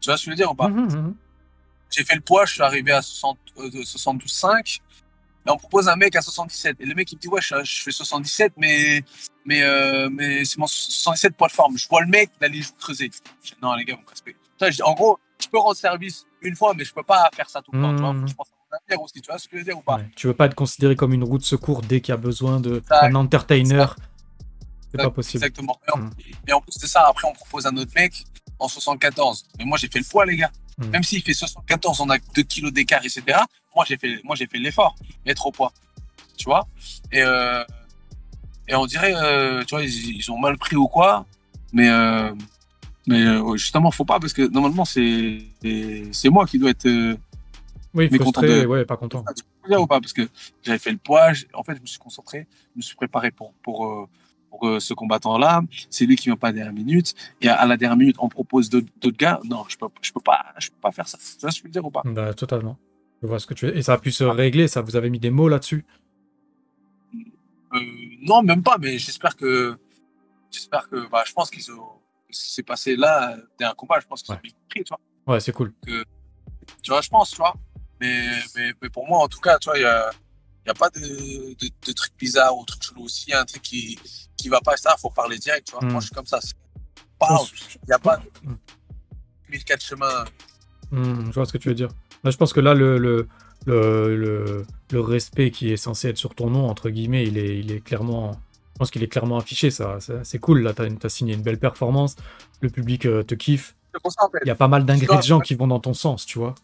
[0.00, 0.68] Tu vois ce que je veux dire ou pas?
[0.68, 1.14] Mhm, mhm.
[1.90, 4.80] J'ai fait le poids, je suis arrivé à 60, euh, de 72,5.
[5.46, 6.76] Et on me propose un mec à 77.
[6.80, 9.02] Et le mec, il me dit, ouais, je, je fais 77, mais,
[9.44, 11.78] mais, euh, mais c'est mon 77 poids de forme.
[11.78, 13.10] Je vois le mec, il a les joues creusées.
[13.42, 16.54] Je dis, non, les gars, vous me dis, En gros, je peux rendre service une
[16.54, 17.94] fois, mais je peux pas faire ça tout le temps.
[17.96, 19.20] Tu vois, faut que je pense à mon avenir aussi.
[19.22, 19.96] Tu vois ce que je veux dire ou pas?
[19.96, 20.10] Ouais.
[20.14, 22.60] Tu veux pas être considéré comme une roue de secours dès qu'il y a besoin
[22.60, 23.86] d'un entertainer.
[24.90, 25.44] C'est pas possible.
[25.44, 25.78] Exactement.
[25.86, 26.10] Et en, Mm.
[26.48, 28.24] et en plus de ça, après, on propose un autre mec
[28.58, 29.44] en 74.
[29.58, 30.50] Mais moi, j'ai fait le poids, les gars.
[30.78, 30.86] Mm.
[30.90, 33.22] Même s'il fait 74, on a 2 kilos d'écart, etc.
[33.74, 34.94] Moi, j'ai fait, moi, j'ai fait l'effort,
[35.26, 35.72] être au poids.
[36.36, 36.66] Tu vois?
[37.12, 37.64] Et, euh,
[38.68, 41.26] et on dirait, euh, tu vois, ils, ils ont mal pris ou quoi.
[41.72, 42.32] Mais, euh,
[43.06, 45.38] mais euh, justement, faut pas, parce que normalement, c'est
[46.12, 46.88] c'est moi qui dois être.
[47.94, 49.24] Oui, frustré, de- ouais, pas content.
[49.68, 50.28] ou pas Parce que
[50.62, 53.52] j'avais fait le poids, en fait, je me suis concentré, je me suis préparé pour,
[53.62, 54.08] pour,
[54.50, 55.62] pour euh, ce combattant-là.
[55.90, 57.14] C'est lui qui vient pas à la dernière minute.
[57.40, 59.40] Et à, à la dernière minute, on propose d'autres gars.
[59.44, 61.18] Non, je peux, je peux pas, je peux pas faire ça.
[61.18, 62.02] Tu vois ce que je veux dire ou pas?
[62.04, 62.78] Bah, totalement.
[63.22, 63.76] Je vois ce que tu veux.
[63.76, 65.84] Et ça a pu se régler, ça vous avez mis des mots là-dessus?
[67.74, 67.78] Euh,
[68.22, 68.78] Non, même pas.
[68.78, 69.76] Mais j'espère que,
[70.50, 71.88] j'espère que, bah, je pense qu'ils ont,
[72.30, 74.00] ce qui s'est passé là, c'était un combat.
[74.00, 74.38] Je pense qu'ils Ouais.
[74.38, 74.88] ont bien compris, tu
[75.26, 75.34] vois.
[75.34, 75.72] Ouais, c'est cool.
[75.84, 77.54] Tu vois, je pense, tu vois.
[78.00, 80.10] Mais, mais, mais pour moi, en tout cas, tu vois, il y a,
[80.64, 83.08] il y a pas de, de, de trucs bizarres ou trucs chelous.
[83.08, 83.98] S'il y a un truc qui,
[84.38, 85.82] qui va pas, ça, faut parler direct, tu vois.
[85.88, 86.38] Moi, je suis comme ça.
[87.18, 87.46] Parle.
[87.82, 88.56] Il n'y a pas de Mm.
[89.50, 90.24] 1004 chemins.
[90.90, 91.88] Hmm, je vois ce que tu veux dire.
[92.24, 93.28] Là, je pense que là, le, le,
[93.66, 97.72] le, le, respect qui est censé être sur ton nom, entre guillemets, il est, il
[97.72, 98.32] est clairement.
[98.74, 99.98] Je pense qu'il est clairement affiché, ça.
[100.22, 102.14] C'est cool, là, t'as as signé une belle performance,
[102.60, 103.74] le public euh, te kiffe.
[103.92, 104.38] C'est pour ça, en fait.
[104.44, 106.54] Il y a pas mal d'ingrédients qui vont dans ton sens, tu vois.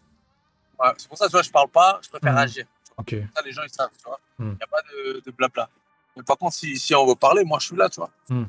[0.79, 2.37] Ouais, c'est pour ça, tu vois, je parle pas, je préfère Mm.
[2.37, 2.65] agir.
[2.97, 3.15] Ok.
[3.35, 4.19] Ça, les gens, ils savent, tu vois.
[4.39, 5.69] Il n'y a pas de, de blabla.
[6.15, 8.11] Mais par contre, si, si on veut parler, moi, je suis là, tu vois.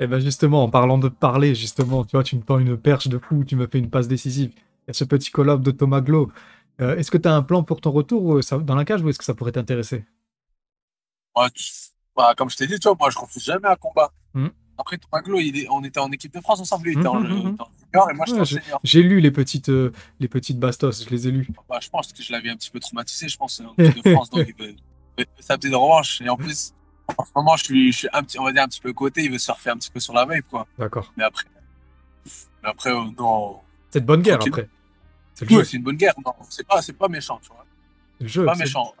[0.00, 3.08] Et ben justement, en parlant de parler, justement, tu vois, tu me tends une perche
[3.08, 4.50] de fou, tu me fais une passe décisive.
[4.56, 6.32] Il y a ce petit collab de Thomas Glo.
[6.80, 9.02] Euh, est-ce que tu as un plan pour ton retour euh, ça- dans la cage
[9.02, 10.04] ou est-ce que ça pourrait t'intéresser?
[11.36, 11.64] Ouais, tu-
[12.16, 14.12] bah, comme je t'ai dit, tu vois, moi, je refuse jamais un combat.
[14.34, 14.48] Mm.
[14.76, 14.98] Après,
[15.40, 16.86] il est, on était en équipe de France ensemble.
[16.86, 18.80] Lui, il était en, il était en junior et moi, j'étais Ouais, en senior.
[18.82, 21.48] J'ai lu les petites, euh, les petites bastos, je les ai lus.
[21.68, 24.10] Bah, je pense que je l'avais un petit peu traumatisé, je pense, en équipe de
[24.10, 24.30] France.
[24.30, 24.76] donc, il veut, il
[25.18, 26.20] veut sa petite revanche.
[26.22, 26.72] Et en plus,
[27.18, 28.92] en ce moment, je suis, je suis un petit, on va dire, un petit peu
[28.92, 29.22] côté.
[29.24, 30.66] Il veut surfer un petit peu sur la vape, quoi.
[30.78, 31.12] D'accord.
[31.16, 31.44] Mais après,
[32.62, 33.58] mais après, euh, non.
[33.90, 34.52] C'est de bonne guerre Tranquille.
[34.64, 34.68] après.
[35.34, 36.14] C'est le c'est une bonne guerre.
[36.24, 37.64] Non, c'est pas, c'est pas méchant, tu vois.
[38.18, 38.44] C'est le jeu.
[38.44, 38.94] Pas c'est- méchant.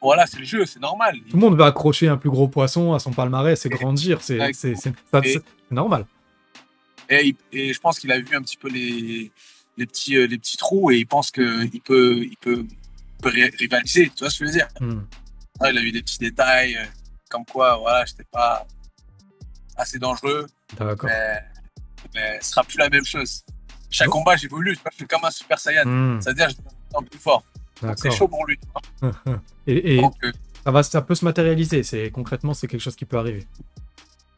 [0.00, 1.16] Voilà, c'est le jeu, c'est normal.
[1.30, 4.22] Tout le monde veut accrocher un plus gros poisson à son palmarès et grandir.
[4.22, 6.04] C'est c'est- c'est- c'est normal.
[7.08, 9.30] Et, et je pense qu'il a vu un petit peu les,
[9.76, 12.66] les, petits, euh, les petits trous et il pense qu'il peut, il peut, il
[13.22, 14.10] peut ri- rivaliser.
[14.14, 15.00] Tu vois ce que je veux dire Hmm.
[15.60, 16.84] Ouais, Il a eu des petits détails, euh,
[17.30, 18.66] comme quoi, voilà, j'étais pas
[19.76, 20.46] assez dangereux,
[20.78, 21.08] D'accord.
[21.08, 21.42] mais,
[22.14, 23.44] mais ce sera plus la même chose.
[23.90, 24.12] Chaque Oh.
[24.12, 25.84] combat, j'évolue, je suis comme un super saiyan.
[25.86, 27.44] Hmm, C'est-à-dire, je deviens plus fort.
[27.96, 28.58] C'est chaud pour lui.
[28.58, 28.68] tu
[29.00, 29.40] vois.
[29.66, 30.32] Et, et Donc, euh,
[30.64, 31.82] ça, va, ça peut se matérialiser.
[31.82, 33.46] C'est concrètement, c'est quelque chose qui peut arriver.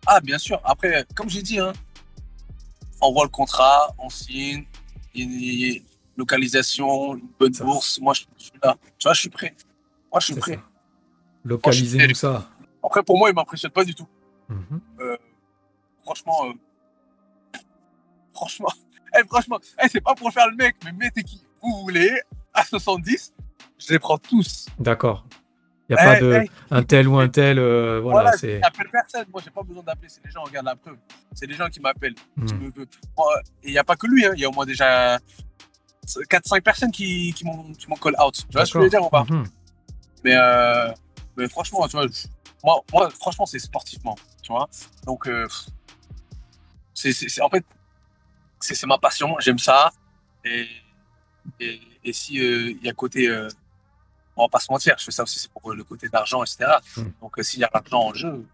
[0.07, 0.61] ah, bien sûr.
[0.65, 1.73] Après, comme j'ai dit, hein,
[3.01, 4.65] on voit le contrat, on signe,
[5.15, 5.83] il y a une
[6.17, 7.99] localisation, une bonne bourse.
[8.01, 8.77] Moi, je je suis là.
[8.99, 9.55] Tu vois, je suis prêt.
[10.13, 10.55] Moi, je suis prêt.
[10.55, 10.61] ça.
[11.47, 12.49] Localisez-nous ça.
[12.83, 14.07] Après, pour moi, il m'impressionne pas du tout.
[14.49, 14.81] Mhm.
[16.05, 17.59] Franchement, euh,
[18.33, 18.69] franchement,
[19.19, 22.11] eh, franchement, eh, c'est pas pour faire le mec, mais mettez qui vous voulez
[22.55, 23.35] à 70,
[23.79, 24.67] je les prends tous.
[24.79, 25.25] D'accord.
[25.89, 27.59] Il n'y a pas Eh, de un tel ou un tel.
[27.61, 28.61] euh, voilà, voilà, c'est.
[28.63, 29.25] j'appelle personne.
[29.33, 30.09] Moi, j'ai pas besoin d'appeler.
[30.09, 30.97] C'est les gens, regarde la preuve.
[31.33, 32.15] C'est les gens qui m'appellent.
[32.37, 32.47] Moi,
[33.63, 34.33] Et il n'y a pas que lui, hein.
[34.35, 35.19] il y a au moins déjà
[36.07, 38.35] 4-5 personnes qui, qui m'ont qui m'ont call out.
[38.35, 39.25] Tu vois ce que je veux dire ou pas?
[39.29, 39.45] Mhm.
[40.25, 40.93] mais, euh,
[41.37, 42.07] mais franchement, tu vois,
[42.65, 44.17] moi, moi franchement, c'est sportivement.
[44.43, 44.69] Tu vois
[45.05, 45.47] Donc, euh,
[46.95, 47.65] c'est en fait,
[48.61, 49.93] c'est ma passion, j'aime ça.
[50.45, 50.67] Et,
[51.61, 53.29] et, et si euh, il y a côté.
[53.29, 53.49] euh,
[54.37, 56.67] on va pas se mentir, je fais ça aussi c'est pour le côté d'argent, etc.
[56.97, 57.03] Mm.
[57.23, 58.45] Donc, euh, s'il y a l'argent en jeu,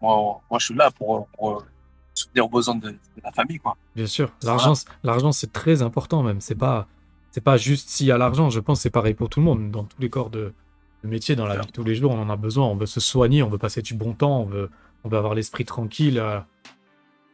[0.00, 1.64] moi, moi, je suis là pour, pour
[2.14, 3.76] soutenir aux besoins de, de la famille, quoi.
[3.96, 4.32] Bien sûr.
[4.42, 6.40] L'argent, l'argent, c'est très important même.
[6.40, 6.86] C'est pas,
[7.32, 8.48] c'est pas juste s'il y a l'argent.
[8.48, 9.70] Je pense c'est pareil pour tout le monde.
[9.72, 10.54] Dans tous les corps de,
[11.04, 12.66] de métier, dans la vie de tous les jours, on en a besoin.
[12.66, 14.70] On veut se soigner, on veut passer du bon temps, on veut,
[15.04, 16.18] on veut avoir l'esprit tranquille.
[16.18, 16.40] euh.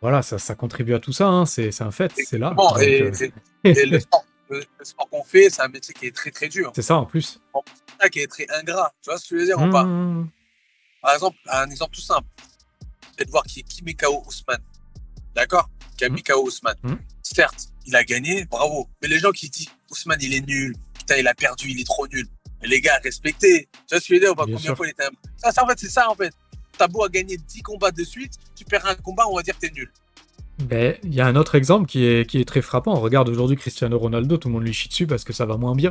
[0.02, 1.28] Voilà, ça, ça contribue à tout ça.
[1.28, 1.46] hein.
[1.46, 2.12] C'est, un fait.
[2.16, 2.50] C'est là.
[2.56, 3.12] Donc, et, euh,
[3.64, 6.48] et- le sport, le- le sport qu'on fait, c'est un métier qui est très très
[6.48, 7.40] dur, c'est ça en plus.
[8.10, 8.92] qui est très ingrat.
[9.02, 9.84] Tu vois ce que je veux dire ou pas?
[9.84, 10.28] Mmh.
[11.02, 12.26] Par exemple, un exemple tout simple.
[13.16, 14.62] C'est de voir qui, qui met KO Ousmane.
[15.34, 15.68] D'accord?
[15.96, 16.76] Qui a mis KO Ousmane.
[16.82, 16.94] Mm.
[17.22, 18.88] Certes, il a gagné, bravo.
[19.02, 20.74] Mais les gens qui disent Ousmane, il est nul.
[20.98, 22.26] Putain, il a perdu, il est trop nul.
[22.62, 23.68] Mais les gars, respectez.
[23.72, 24.72] Tu vois ce que je veux dire Combien sûr.
[24.72, 25.04] de fois il était.
[25.36, 26.32] Ça, ça, en fait, c'est ça, en fait.
[26.76, 29.54] t'as beau à gagner 10 combats de suite, tu perds un combat, on va dire
[29.54, 29.90] que t'es nul.
[30.64, 32.94] Ben, il y a un autre exemple qui est, qui est très frappant.
[32.94, 35.74] Regarde aujourd'hui Cristiano Ronaldo, tout le monde lui chie dessus parce que ça va moins
[35.74, 35.90] bien.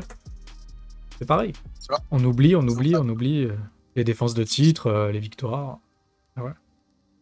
[1.18, 1.54] C'est pareil.
[2.12, 3.56] On oublie, on oublie, on oublie euh,
[3.96, 5.80] les défenses de titre, euh, les victoires.
[6.38, 6.52] Ouais.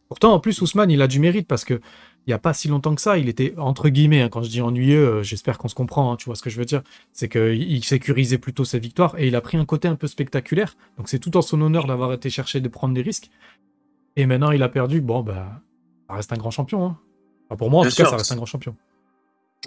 [0.09, 1.79] Pourtant, en plus, Ousmane, il a du mérite parce que
[2.27, 4.21] il y a pas si longtemps que ça, il était entre guillemets.
[4.21, 6.11] hein, quand je dis ennuyeux, euh, j'espère qu'on se comprend.
[6.11, 9.17] hein, tu vois ce que je veux dire C'est qu'il il sécurisait plutôt ses victoires
[9.17, 10.75] et il a pris un côté un peu spectaculaire.
[10.97, 13.29] Donc c'est tout en son honneur d'avoir été chercher de prendre des risques.
[14.17, 14.99] Et maintenant, il a perdu.
[15.01, 15.61] Bon, bah,
[16.09, 16.85] ça reste un grand champion.
[16.85, 16.97] hein.
[17.49, 18.75] Enfin, pour moi, en Bien tout cas, ça reste un grand champion.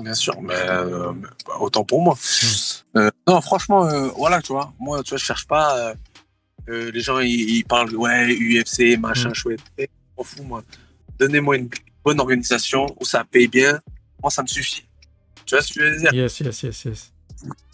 [0.01, 1.13] Bien sûr, mais, euh,
[1.47, 2.17] bah, autant pour moi.
[2.97, 5.95] Euh, non, franchement, voilà, tu vois, moi, tu vois, je cherche pas.
[6.69, 9.35] les gens, ils, ils parlent, ouais, UFC, machin, Mm.
[9.35, 9.61] chouette.
[9.79, 10.63] Eh, je m'en fous, moi.
[11.19, 11.69] Donnez-moi une
[12.05, 13.81] bonne organisation où ça paye bien.
[14.23, 14.87] Moi, ça me suffit.
[15.47, 16.13] Tu vois ce que je veux dire?
[16.15, 17.13] Yes, yes, yes, yes.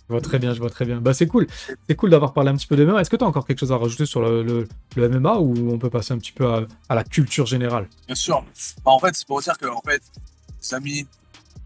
[0.08, 1.00] Je vois très bien, je vois très bien.
[1.00, 1.48] Bah, c'est cool.
[1.88, 3.00] C'est cool d'avoir parlé un petit peu de MMA.
[3.00, 5.72] Est-ce que tu as encore quelque chose à rajouter sur le, le- le MMA ou
[5.72, 7.88] on peut passer un petit peu à, à la culture générale?
[8.06, 8.44] Bien sûr.
[8.84, 10.02] Bah, en fait, c'est pour dire que, en fait,
[10.60, 11.06] Samy,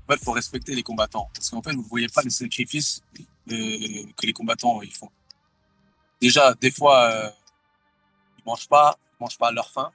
[0.09, 1.29] il faut respecter les combattants.
[1.35, 3.27] Parce qu'en fait, vous ne voyez pas les sacrifices euh,
[4.17, 5.11] que les combattants ils font.
[6.21, 7.29] Déjà, des fois, euh,
[8.39, 9.91] ils mangent pas, ils mangent pas à leur faim.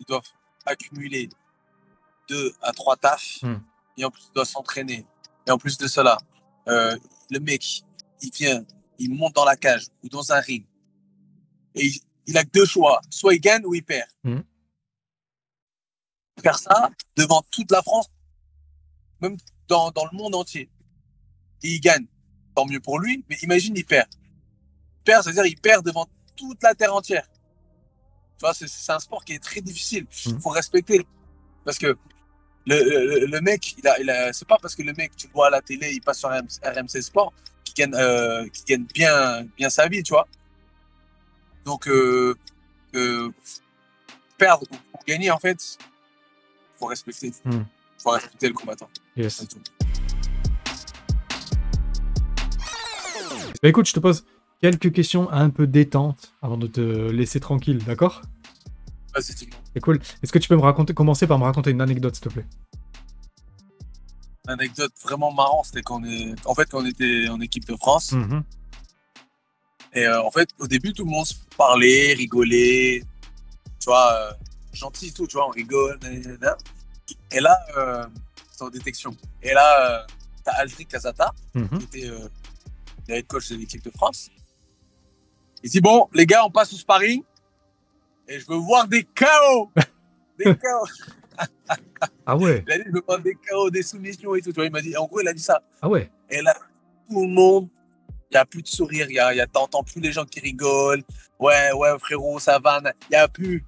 [0.00, 0.22] Ils doivent
[0.64, 1.28] accumuler
[2.28, 3.42] deux à trois tafs.
[3.42, 3.58] Hmm.
[3.96, 5.06] Et en plus, ils doivent s'entraîner.
[5.46, 6.18] Et en plus de cela,
[6.68, 6.96] euh,
[7.30, 7.82] le mec,
[8.22, 8.64] il vient,
[8.98, 10.64] il monte dans la cage ou dans un ring.
[11.74, 13.00] Et il, il a que deux choix.
[13.10, 14.08] Soit il gagne ou il perd.
[14.24, 14.40] Hmm.
[16.42, 18.08] Faire ça devant toute la France,
[19.20, 19.36] même
[19.66, 20.70] dans, dans le monde entier.
[21.62, 22.06] Et il gagne.
[22.54, 24.08] Tant mieux pour lui, mais imagine, il perd.
[24.98, 27.26] Il perd, c'est-à-dire il perd devant toute la terre entière.
[27.30, 30.06] Tu vois, c'est- un sport qui est très difficile.
[30.26, 30.40] Il Mhm.
[30.40, 31.06] faut respecter.
[31.64, 31.96] Parce que
[32.68, 35.26] le, le, le mec, il a, il a, c'est pas parce que le mec, tu
[35.26, 37.32] le vois à la télé, il passe sur RMC, RMC Sport,
[37.64, 40.28] qu'il gagne, euh, qu'il gagne bien, bien sa vie, tu vois.
[41.64, 42.34] Donc, euh,
[42.94, 43.30] euh,
[44.36, 45.78] perdre ou gagner, en fait,
[46.78, 47.32] faut respecter.
[47.44, 47.64] Mhm.
[47.96, 48.88] faut respecter le combattant.
[49.16, 49.46] Yes.
[53.62, 54.26] Bah, écoute, je te pose
[54.60, 58.22] quelques questions un peu détentes avant de te laisser tranquille, d'accord?
[59.20, 60.00] C'est cool.
[60.22, 62.46] Est-ce que tu peux me raconter, commencer par me raconter une anecdote, s'il te plaît?
[64.46, 68.42] L'anecdote vraiment marrant, c'était qu'on est, en fait, était en équipe de France, Mhm.
[69.94, 73.02] Et euh, en fait, au début, tout le monde se parlait, rigolait,
[73.80, 74.32] tu vois, euh,
[74.74, 75.98] gentil tout, tu vois, on rigole.
[77.32, 78.06] Et là, euh,
[78.52, 79.16] c'est en détection.
[79.42, 80.06] Et là, euh,
[80.44, 81.78] t'as Aldric Casata, Mhm.
[81.78, 84.28] qui était le head coach de l'équipe de France.
[85.62, 87.22] Il dit Bon, les gars, on passe au sparring
[88.28, 89.70] et je veux voir des KO.
[90.38, 90.86] des KO.
[92.26, 94.50] Ah ouais, Il a dit Je veux voir des KO, des soumissions et tout.
[94.50, 95.62] Tu vois, il m'a dit, en gros, il a dit ça.
[95.80, 96.10] ah ouais.
[96.30, 96.54] Et là,
[97.08, 97.68] tout le monde,
[98.30, 100.24] il n'y a plus de sourire, il y a, y a, t'entends plus les gens
[100.24, 101.02] qui rigolent.
[101.38, 102.80] Ouais, ouais, frérot, ça va.
[102.84, 103.64] Il n'y a plus.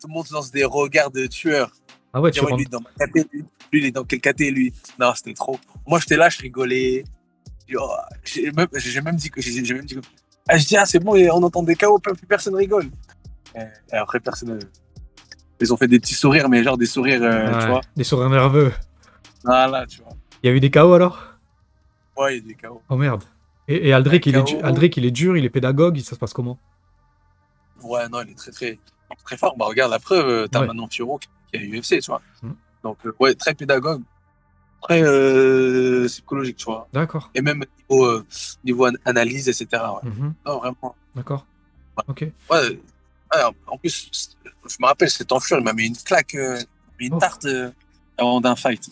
[0.00, 1.70] Tout le monde se lance des regards de tueurs.
[2.12, 4.50] Ah ouais, tu rentres- lui, dans ma caté, lui, lui, il est dans quel caté,
[4.50, 5.58] lui Non, c'était trop.
[5.86, 7.04] Moi, j'étais là, je rigolais.
[7.66, 7.90] J'ai oh,
[8.24, 8.50] j'ai
[9.00, 9.40] même, dit que.
[9.40, 10.00] J'ai même dit que...
[10.48, 12.90] Ah, je dis, ah, c'est bon, on entend des chaos, plus personne rigole.
[13.56, 13.60] Et,
[13.92, 14.58] et après, personne.
[15.60, 17.80] Ils ont fait des petits sourires, mais genre des sourires, euh, tu vois.
[17.96, 18.72] Des sourires nerveux.
[19.44, 20.12] Voilà, tu vois.
[20.42, 21.22] Il y a eu des KO alors?
[22.16, 22.82] Ouais, il y a des chaos.
[22.88, 23.22] Oh merde.
[23.66, 24.58] Et, et Aldric, il est, KO.
[24.62, 26.58] Aldric, il est dur, il est pédagogue, ça se passe comment?
[27.82, 28.78] Ouais, non, il est très, très,
[29.24, 29.56] très fort.
[29.56, 30.66] Bah, regarde la preuve, euh, t'as Ouais.
[30.66, 32.20] Manon Fiorot qui est UFC, tu vois.
[32.42, 32.50] Mm.
[32.82, 34.02] Donc, euh, ouais, très pédagogue,
[34.82, 36.88] très euh, psychologique, tu vois.
[36.92, 37.30] D'accord.
[37.34, 38.26] Et même niveau, euh,
[38.64, 39.66] niveau an- analyse, etc.
[39.72, 40.10] Ouais.
[40.10, 40.34] Mhm.
[40.46, 40.94] Non, vraiment.
[41.14, 41.46] D'accord.
[42.08, 42.26] Ok.
[42.50, 42.80] Ouais,
[43.36, 44.10] ouais, en plus,
[44.68, 46.60] je me rappelle, cet enflure, il m'a mis une claque, euh,
[46.98, 47.18] une Oh.
[47.18, 47.70] tarte euh,
[48.18, 48.88] avant d'un fight.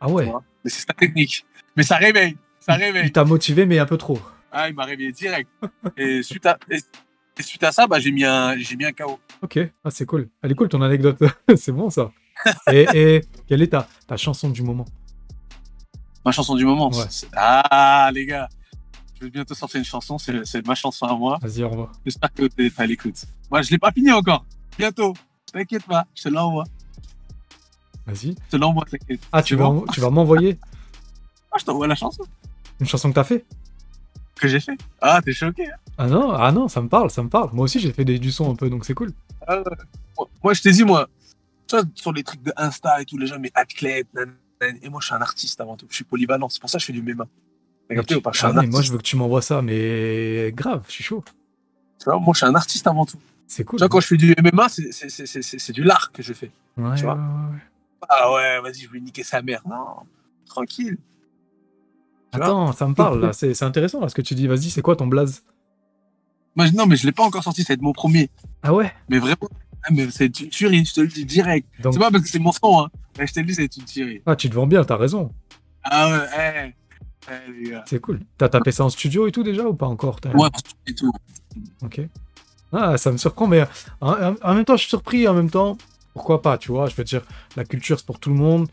[0.00, 0.26] Ah ouais.
[0.64, 1.44] Mais c'est sa technique.
[1.76, 3.12] Mais ça réveille, ça Il réveille.
[3.12, 4.18] t'a motivé, mais un peu trop.
[4.52, 5.48] Ah, il m'a réveillé direct.
[5.96, 6.78] Et suite à, et,
[7.38, 9.18] et suite à ça, bah, j'ai mis un, mis un KO.
[9.42, 10.28] Ok, ah, c'est cool.
[10.42, 11.18] Elle est cool ton anecdote.
[11.56, 12.10] c'est bon ça.
[12.70, 14.84] Et, et quelle est ta, ta chanson du moment?
[16.24, 16.90] Ma chanson du moment.
[16.90, 17.04] Ouais.
[17.34, 18.48] Ah, les gars,
[19.18, 21.38] je vais bientôt sortir une chanson, c'est ma chanson à moi.
[21.42, 21.92] Vas-y, au revoir.
[22.04, 23.24] J'espère que êtes à l'écoute.
[23.50, 24.44] Moi, je l'ai pas fini encore.
[24.78, 25.14] Bientôt.
[25.52, 26.64] T'inquiète pas, je te l'envoie.
[28.06, 28.36] Vas-y.
[28.46, 29.20] Je te l'envoie, t'inquiète.
[29.32, 30.58] Ah, tu vas, tu vas m'envoyer
[31.52, 32.24] Ah, je t'envoie la chanson
[32.78, 33.46] une chanson que t'as fait
[34.38, 34.76] que j'ai fait.
[35.00, 35.66] Ah, t'es choqué.
[35.66, 37.48] hein Ah non, ah non, ça me parle, ça me parle.
[37.54, 39.12] Moi aussi, j'ai fait des, du son un peu, donc c'est cool.
[39.48, 39.62] Ouais.
[40.18, 41.08] Moi- Moi, je t'ai dit, moi,
[41.66, 44.76] tu vois, sur les trucs de Insta et tout, les gens, mais athlète, nan, nan.
[44.82, 45.86] et moi, je suis un artiste avant tout.
[45.88, 46.50] Je suis polyvalent.
[46.50, 47.24] C'est pour ça que je fais du MMA.
[47.88, 51.22] Pas Ah, mais moi, je veux que tu m'envoies ça, mais grave, je suis chaud.
[51.98, 53.18] Tu vois, moi, je suis un artiste avant tout.
[53.46, 53.78] C'est cool.
[53.78, 56.50] Tu vois, quand je fais du MMA, c'est- du lard que je fais.
[56.76, 57.14] Ouais, tu vois.
[57.14, 57.60] ouais, ouais, ouais.
[58.08, 59.62] Ah ouais, vas-y, je vais niquer sa mère.
[59.68, 59.86] Non,
[60.46, 60.98] tranquille.
[62.32, 64.46] Tu Attends, ça me parle là, c'est intéressant là ce que tu dis.
[64.46, 65.42] Vas-y, c'est quoi ton blaze?
[66.56, 68.30] Moi, non, mais je l'ai pas encore sorti, ça va être mon premier.
[68.62, 68.92] Ah ouais?
[69.08, 69.48] Mais vraiment,
[69.84, 71.68] Ah, mais c'est une tuerie, je te le dis direct.
[71.80, 72.90] C'est pas parce que c'est mon son, hein.
[73.18, 74.22] Mais je te le dis, c'est une tuerie.
[74.26, 75.32] ah, tu te vends bien, t'as raison.
[75.84, 76.74] Ah ouais, eh, eh.
[77.86, 78.20] C'est cool.
[78.38, 80.48] T'as tapé ça en studio et tout déjà ou pas encore Ouais,
[80.86, 81.12] et tout.
[81.82, 82.00] Ok.
[82.72, 83.64] Ah, ça me surprend, mais
[84.00, 85.26] en, même temps, je suis surpris.
[85.28, 85.78] En même temps,
[86.12, 87.22] pourquoi pas, tu vois Je veux dire,
[87.56, 88.68] la culture, c'est pour tout le monde.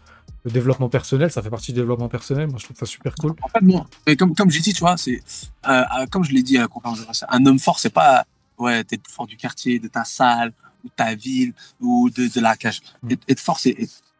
[0.45, 2.47] Le développement personnel, ça fait partie du développement personnel.
[2.47, 3.33] Moi, je trouve ça super cool.
[3.41, 5.21] En fait, moi, mais comme, comme j'ai dit, tu vois, c'est,
[5.69, 7.91] euh, euh, comme je l'ai dit à la conférence de presse, un homme fort, c'est
[7.91, 8.25] pas,
[8.57, 10.51] ouais, t'es le plus fort du quartier, de ta salle,
[10.83, 12.81] ou de ta ville, ou de, de la cage.
[13.03, 13.11] Mm.
[13.11, 13.77] Être, être fort, c'est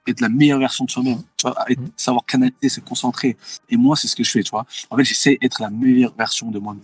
[0.08, 1.92] être, la meilleure version de soi-même, tu vois, être- Mm.
[1.98, 3.38] savoir canaliser, se concentrer.
[3.70, 4.66] Et moi, c'est ce que je fais, tu vois.
[4.90, 6.84] En fait, j'essaie d'être la meilleure version de moi-même.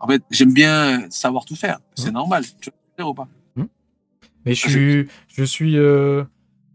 [0.00, 1.78] En fait, j'aime bien savoir tout faire.
[1.94, 2.14] C'est Mm.
[2.14, 2.44] normal.
[2.60, 3.28] Tu vois ou pas?
[4.44, 6.24] Mais je suis, je suis, euh,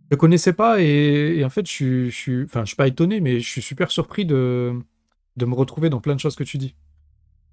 [0.09, 2.87] je connaissais pas et, et en fait, je suis, je suis, enfin, je suis pas
[2.87, 4.79] étonné, mais je suis super surpris de,
[5.35, 6.75] de me retrouver dans plein de choses que tu dis.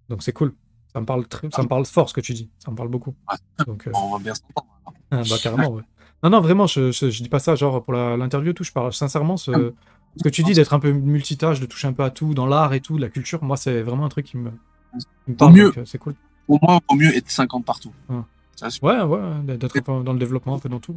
[0.08, 0.54] Donc c'est cool.
[0.92, 2.48] Ça me parle très, ça me parle fort ce que tu dis.
[2.64, 3.16] Ça me parle beaucoup.
[3.28, 3.64] Ouais.
[3.66, 4.68] Donc, euh, On va bien se comprendre.
[5.10, 5.82] Ah, bah carrément, ouais.
[6.24, 8.92] Non, non, vraiment, je, je, je dis pas ça genre pour l'interview tout, je parle
[8.94, 9.74] sincèrement, ce,
[10.16, 12.46] ce que tu dis d'être un peu multitâche, de toucher un peu à tout, dans
[12.46, 14.50] l'art et tout, la culture, moi c'est vraiment un truc qui me,
[15.26, 15.72] qui me parle, mieux.
[15.76, 16.14] euh, c'est cool.
[16.46, 17.92] Pour moi, vaut mieux être 50 partout.
[18.08, 18.20] Ouais.
[18.56, 20.96] Ça, Ouais, ouais, d'être dans le développement, un peu dans tout.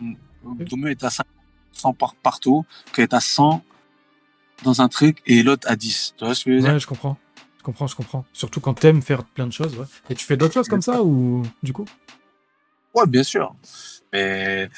[0.00, 3.62] Il vaut mieux être à 100 par- partout qu'être à 100
[4.64, 6.14] dans un truc et l'autre à 10.
[6.16, 6.72] Tu vois ce que je veux dire?
[6.72, 7.16] Ouais, je comprends.
[7.58, 8.24] Je comprends, je comprends.
[8.32, 9.86] Surtout quand t'aimes faire plein de choses, ouais.
[10.10, 11.84] Et tu fais d'autres choses comme ça ou du coup?
[12.94, 13.54] Ouais, bien sûr.
[14.12, 14.68] Mais,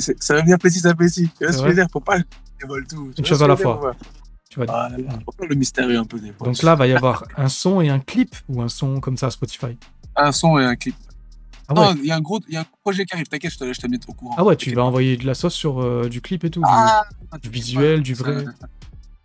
[0.00, 1.28] c'est- ça va venir petit à petit.
[1.38, 1.86] Tu vois ce que je veux dire?
[1.92, 2.18] Faut pas
[2.60, 3.10] dévoiler tout.
[3.16, 3.94] Vois chose à la dire, fois.
[4.48, 4.66] Tu vois.
[4.66, 4.96] Voilà.
[5.24, 6.46] Faut pas le mystérieux un peu des fois.
[6.46, 9.26] Donc là, va y avoir un son et un clip ou un son comme ça
[9.26, 9.76] à Spotify?
[10.16, 10.94] Un son et un clip.
[11.66, 13.26] Ah ouais, Non, il y a un gros y a un projet qui arrive.
[13.26, 14.34] T'inquiète, je te, je te mets au courant.
[14.38, 16.60] ah ouais tu T'inquiète vas envoyer de la sauce sur euh, du clip et tout.
[16.60, 17.04] du- Ah,
[17.42, 18.44] du visuel, du vrai.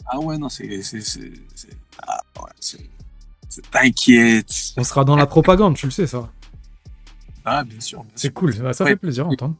[0.07, 0.81] Ah ouais, non, c'est.
[0.81, 1.31] c'est- c'est-
[2.07, 2.89] Ah ouais, c'est.
[3.49, 4.49] c'est- T'inquiète.
[4.77, 6.29] On sera dans la propagande, tu le sais ça.
[7.51, 8.05] Ah, bien sûr.
[8.15, 8.91] C'est cool, bah, ça Ouais.
[8.91, 9.55] fait plaisir à entendre.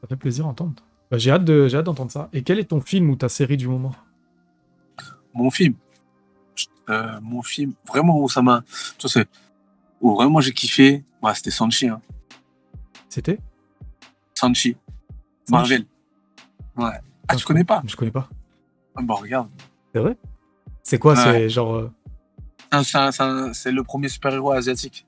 [0.00, 0.74] Ça fait plaisir à entendre.
[1.10, 2.28] Bah, j'ai hâte de, j'ai hâte d'entendre ça.
[2.32, 3.92] Et quel est ton film ou ta série du moment?
[5.34, 5.74] Mon film.
[6.88, 8.62] Euh, mon film, vraiment, où ça m'a.
[8.98, 9.28] Tu c'est.
[10.00, 11.88] Où vraiment j'ai kiffé, ouais, c'était Sanchi.
[11.88, 12.00] Hein.
[13.08, 13.38] C'était?
[14.34, 14.76] Sanchi.
[15.50, 15.84] Marvel.
[16.76, 16.90] Ouais.
[17.28, 17.82] Ah, tu connais pas?
[17.86, 18.28] Je connais pas.
[18.96, 19.48] Ah, Bon, regarde.
[19.94, 20.16] C'est vrai?
[20.82, 21.22] C'est quoi Ouais.
[21.22, 21.74] C'est genre.
[21.74, 25.06] euh, c'est le premier super-héros asiatique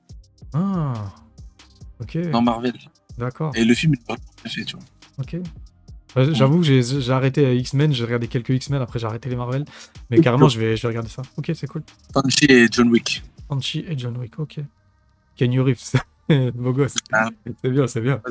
[0.53, 0.93] Ah.
[2.01, 2.17] Ok.
[2.31, 2.73] dans Marvel.
[3.17, 3.51] D'accord.
[3.55, 4.85] Et le film, il est vraiment bien fait, tu vois.
[5.19, 5.35] Ok.
[6.15, 9.35] Ouais, J'avoue que j'ai arrêté à X-Men, j'ai regardé quelques X-Men, après j'ai arrêté les
[9.35, 9.65] Marvel.
[10.09, 11.23] Mais carrément, je vais, je vais regarder ça.
[11.37, 11.81] Ok, c'est cool.
[12.13, 13.23] Sanchi et John Wick.
[13.49, 14.59] Banshee et John Wick, ok.
[15.35, 15.93] Kenny Reeves,
[16.53, 16.95] beau gosse.
[17.11, 17.29] Ah.
[17.63, 18.21] C'est bien, c'est bien.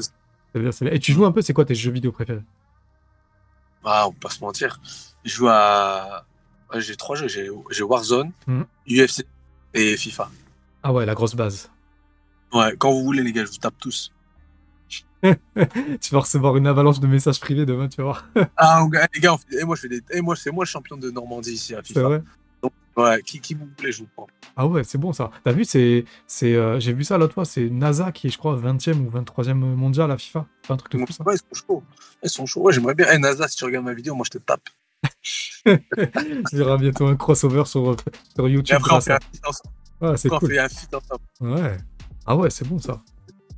[0.55, 0.91] C'est bien, bien.
[0.93, 2.43] Et tu joues un peu, c'est quoi tes jeux vidéo préférés?
[3.85, 4.81] Ah, on va pas se mentir.
[5.25, 6.25] Je joue à.
[6.79, 7.27] J'ai trois jeux.
[7.29, 8.65] J'ai Warzone, Mhm.
[8.89, 9.25] UFC
[9.75, 10.31] et FIFA.
[10.85, 11.69] Ah ouais, la grosse base.
[12.55, 14.13] Ouais, quand vous voulez, les gars, je vous tape tous.
[15.23, 18.29] tu vas recevoir une avalanche de messages privés demain, tu vas voir.
[18.57, 18.85] Ah,
[19.15, 20.03] les gars, on fait- et moi, je fais des.
[20.11, 22.03] Et moi, c'est moi le champion de Normandie ici à C'est FIFA.
[22.03, 22.23] vrai
[22.95, 24.27] Ouais, qui, qui vous voulez, je vous prends.
[24.55, 25.31] Ah ouais, c'est bon ça.
[25.45, 26.05] T'as vu, c'est.
[26.27, 29.11] c'est euh, J'ai vu ça l'autre fois, c'est NASA qui est, je crois, 20e ou
[29.11, 30.45] 23e mondial à FIFA.
[30.63, 31.25] C'est un truc de Ouais, fou ça.
[31.33, 31.83] ils sont chauds.
[32.23, 32.61] Ils sont chauds.
[32.61, 33.07] Ouais, j'aimerais bien.
[33.11, 34.69] Eh, NASA, si tu regardes ma vidéo, moi, je te tape.
[36.53, 37.97] Il y aura bientôt un crossover sur,
[38.35, 38.77] sur Et YouTube.
[38.77, 39.75] après, on grâce fait un feat ensemble.
[40.03, 40.51] Ouais, c'est Après, on cool.
[40.51, 41.23] fait un feat ensemble.
[41.63, 41.77] Ouais.
[42.27, 43.03] Ah ouais, c'est bon ça.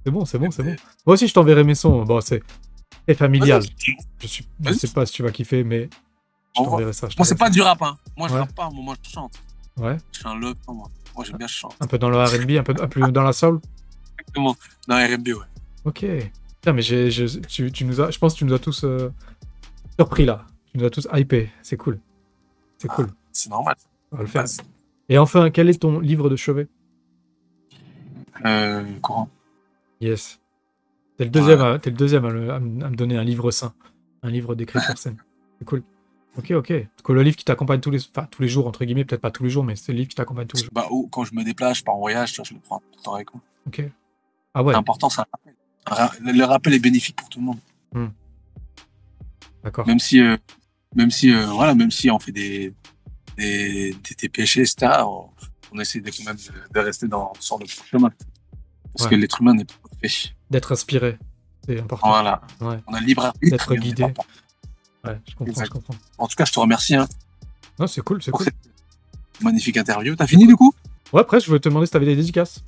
[0.04, 0.76] C'est bon, c'est bon, c'est bon.
[1.06, 2.02] Moi aussi, je t'enverrai mes sons.
[2.04, 2.42] Bon, c'est
[3.06, 3.62] très familial.
[4.18, 5.88] Je suis, je sais pas si tu vas kiffer, mais
[6.56, 7.08] je t'enverrai ça.
[7.08, 7.96] je Moi, c'est pas du rap, hein.
[8.16, 8.40] Moi, je Ouais.
[8.40, 8.70] rappe pas.
[8.70, 9.34] Moi, je chante.
[9.76, 9.96] Ouais.
[10.12, 10.88] Je suis un love, moi.
[11.14, 11.76] Moi, j'aime bien chanter.
[11.80, 13.60] Un peu dans le R&B, un peu, un peu dans la soul.
[14.18, 14.56] Exactement.
[14.88, 15.46] Dans RB, ouais.
[15.84, 16.04] Ok.
[16.60, 18.84] Putain, mais j'ai, je, tu, tu nous as, je pense que tu nous as tous
[18.84, 19.10] euh,
[19.98, 20.44] surpris là.
[20.72, 21.50] Tu nous as tous hypé.
[21.62, 22.00] C'est cool.
[22.78, 23.08] C'est cool.
[23.32, 23.76] C'est normal.
[24.12, 24.42] On va le faire.
[24.42, 24.58] Vas-y.
[25.08, 26.66] Et enfin, quel est ton livre de chevet?
[28.46, 29.28] Euh, courant.
[30.00, 30.40] Yes.
[31.16, 33.24] T'es le deuxième, à, t'es le deuxième à, le- à me à me donner un
[33.24, 33.72] livre sain.
[34.22, 35.16] Un livre d'écriture saine.
[35.58, 35.82] C'est cool.
[36.36, 36.72] Ok, ok.
[37.04, 39.30] Que le livre qui t'accompagne tous les, enfin, tous les jours, entre guillemets, peut-être pas
[39.30, 40.72] tous les jours, mais c'est le livre qui t'accompagne tous les jours.
[40.72, 42.80] Bah, ou quand je me déplace, je pars en voyage, tu vois, je le prends
[42.80, 43.40] tout le temps avec moi.
[43.68, 43.82] Ok.
[44.52, 45.08] Ah ouais, C'est important,
[45.86, 48.10] ra- Le rappel est bénéfique pour tout le monde.
[49.62, 49.86] d'accord.
[49.86, 50.36] Même si, euh,
[50.96, 52.74] même si, euh, voilà, même si on fait des,
[53.36, 55.28] des, des, des péchés, etc., on,
[55.72, 58.10] on essaie de, quand même de, de rester dans, sur le chemin.
[58.96, 59.10] Parce Ouais.
[59.10, 60.14] que l'être humain n'est pas parfait.
[60.50, 61.18] D'être inspiré.
[61.66, 62.08] C'est important.
[62.08, 62.40] Voilà.
[62.60, 62.76] Ouais.
[62.86, 63.50] On a le libre arbitre.
[63.50, 64.04] D'être guidé.
[64.04, 64.12] Ouais,
[65.28, 65.66] je comprends, Exact.
[65.66, 65.94] je comprends.
[66.18, 67.06] En tout cas, je te remercie hein,
[67.78, 68.46] Non, c'est cool, c'est cool.
[69.42, 70.14] magnifique interview.
[70.16, 70.72] T'as fini du coup?
[71.12, 72.62] Ouais, après, je voulais te demander si t'avais des dédicaces.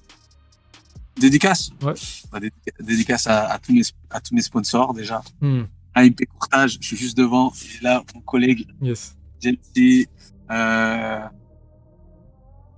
[1.19, 1.95] Dédicace Ouais.
[2.31, 5.23] Bah, dé- Dédicace à, à tous mes, à tous mes sponsors déjà.
[5.41, 5.63] Hmm,
[5.95, 7.53] AMP Courtage, je suis juste devant.
[7.81, 9.17] Et là, mon collègue Yes.
[9.43, 10.07] Chelsea,
[10.51, 11.21] euh,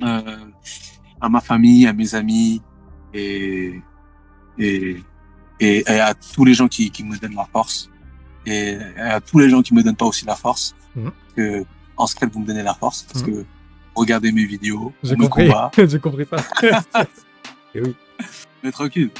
[0.02, 0.36] euh,
[1.20, 2.62] à ma famille, à mes amis
[3.14, 3.80] et,
[4.58, 4.96] et,
[5.60, 7.90] et, et à tous les gens qui, qui me donnent la force
[8.46, 10.74] et à tous les gens qui me donnent pas aussi la force.
[10.96, 11.12] Mhm.
[11.36, 11.64] Que
[11.96, 13.32] en secret vous me donnez la force parce Mhm.
[13.42, 13.44] que
[13.94, 15.50] regardez mes vidéos, J'ai compris.
[15.88, 16.36] J'ai compris ça.
[17.74, 17.94] Et oui.
[18.62, 19.10] mais tranquille.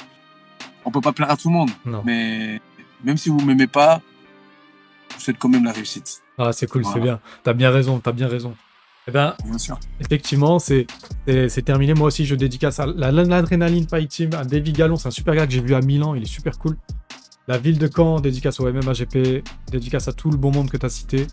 [0.85, 2.03] On peut pas plaire à tout le monde, Non.
[2.05, 2.61] mais
[3.05, 4.01] même si vous m'aimez pas,
[5.15, 6.23] vous souhaite quand même la réussite.
[6.39, 7.21] Ah, c'est cool, c'est bien.
[7.43, 8.57] T'as bien raison, t'as bien raison.
[9.09, 9.81] Eh ben, Bien sûr.
[10.01, 10.87] effectivement, c'est
[11.65, 11.95] terminé.
[11.95, 14.97] Moi aussi, je dédicace à la- l'Adrenaline Fight Team, à Davy Gallon.
[14.97, 16.15] C'est un super gars que j'ai vu à Milan.
[16.15, 16.77] Il est super cool.
[17.47, 19.43] La ville de Caen, dédicace au MMAGP,
[19.73, 21.27] dédicace à tout le bon monde que tu as cité.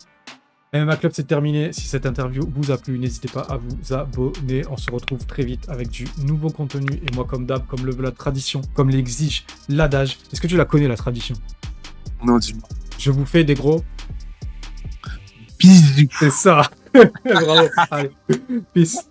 [0.74, 1.74] MMA Club, c'est terminé.
[1.74, 4.62] Si cette interview vous a plu, n'hésitez pas à vous abonner.
[4.72, 6.88] On se retrouve très vite avec du nouveau contenu.
[6.94, 10.18] Et moi, comme d'hab, comme le veut la tradition, comme l'exige l'adage.
[10.32, 11.36] Est-ce que tu la connais, la tradition?
[12.26, 12.68] Non, dis-moi.
[12.98, 13.84] Je vous fais des gros.
[16.20, 16.62] C'est ça.
[17.26, 17.70] Bravo.
[17.92, 18.12] Allez.
[18.74, 19.06] Peace.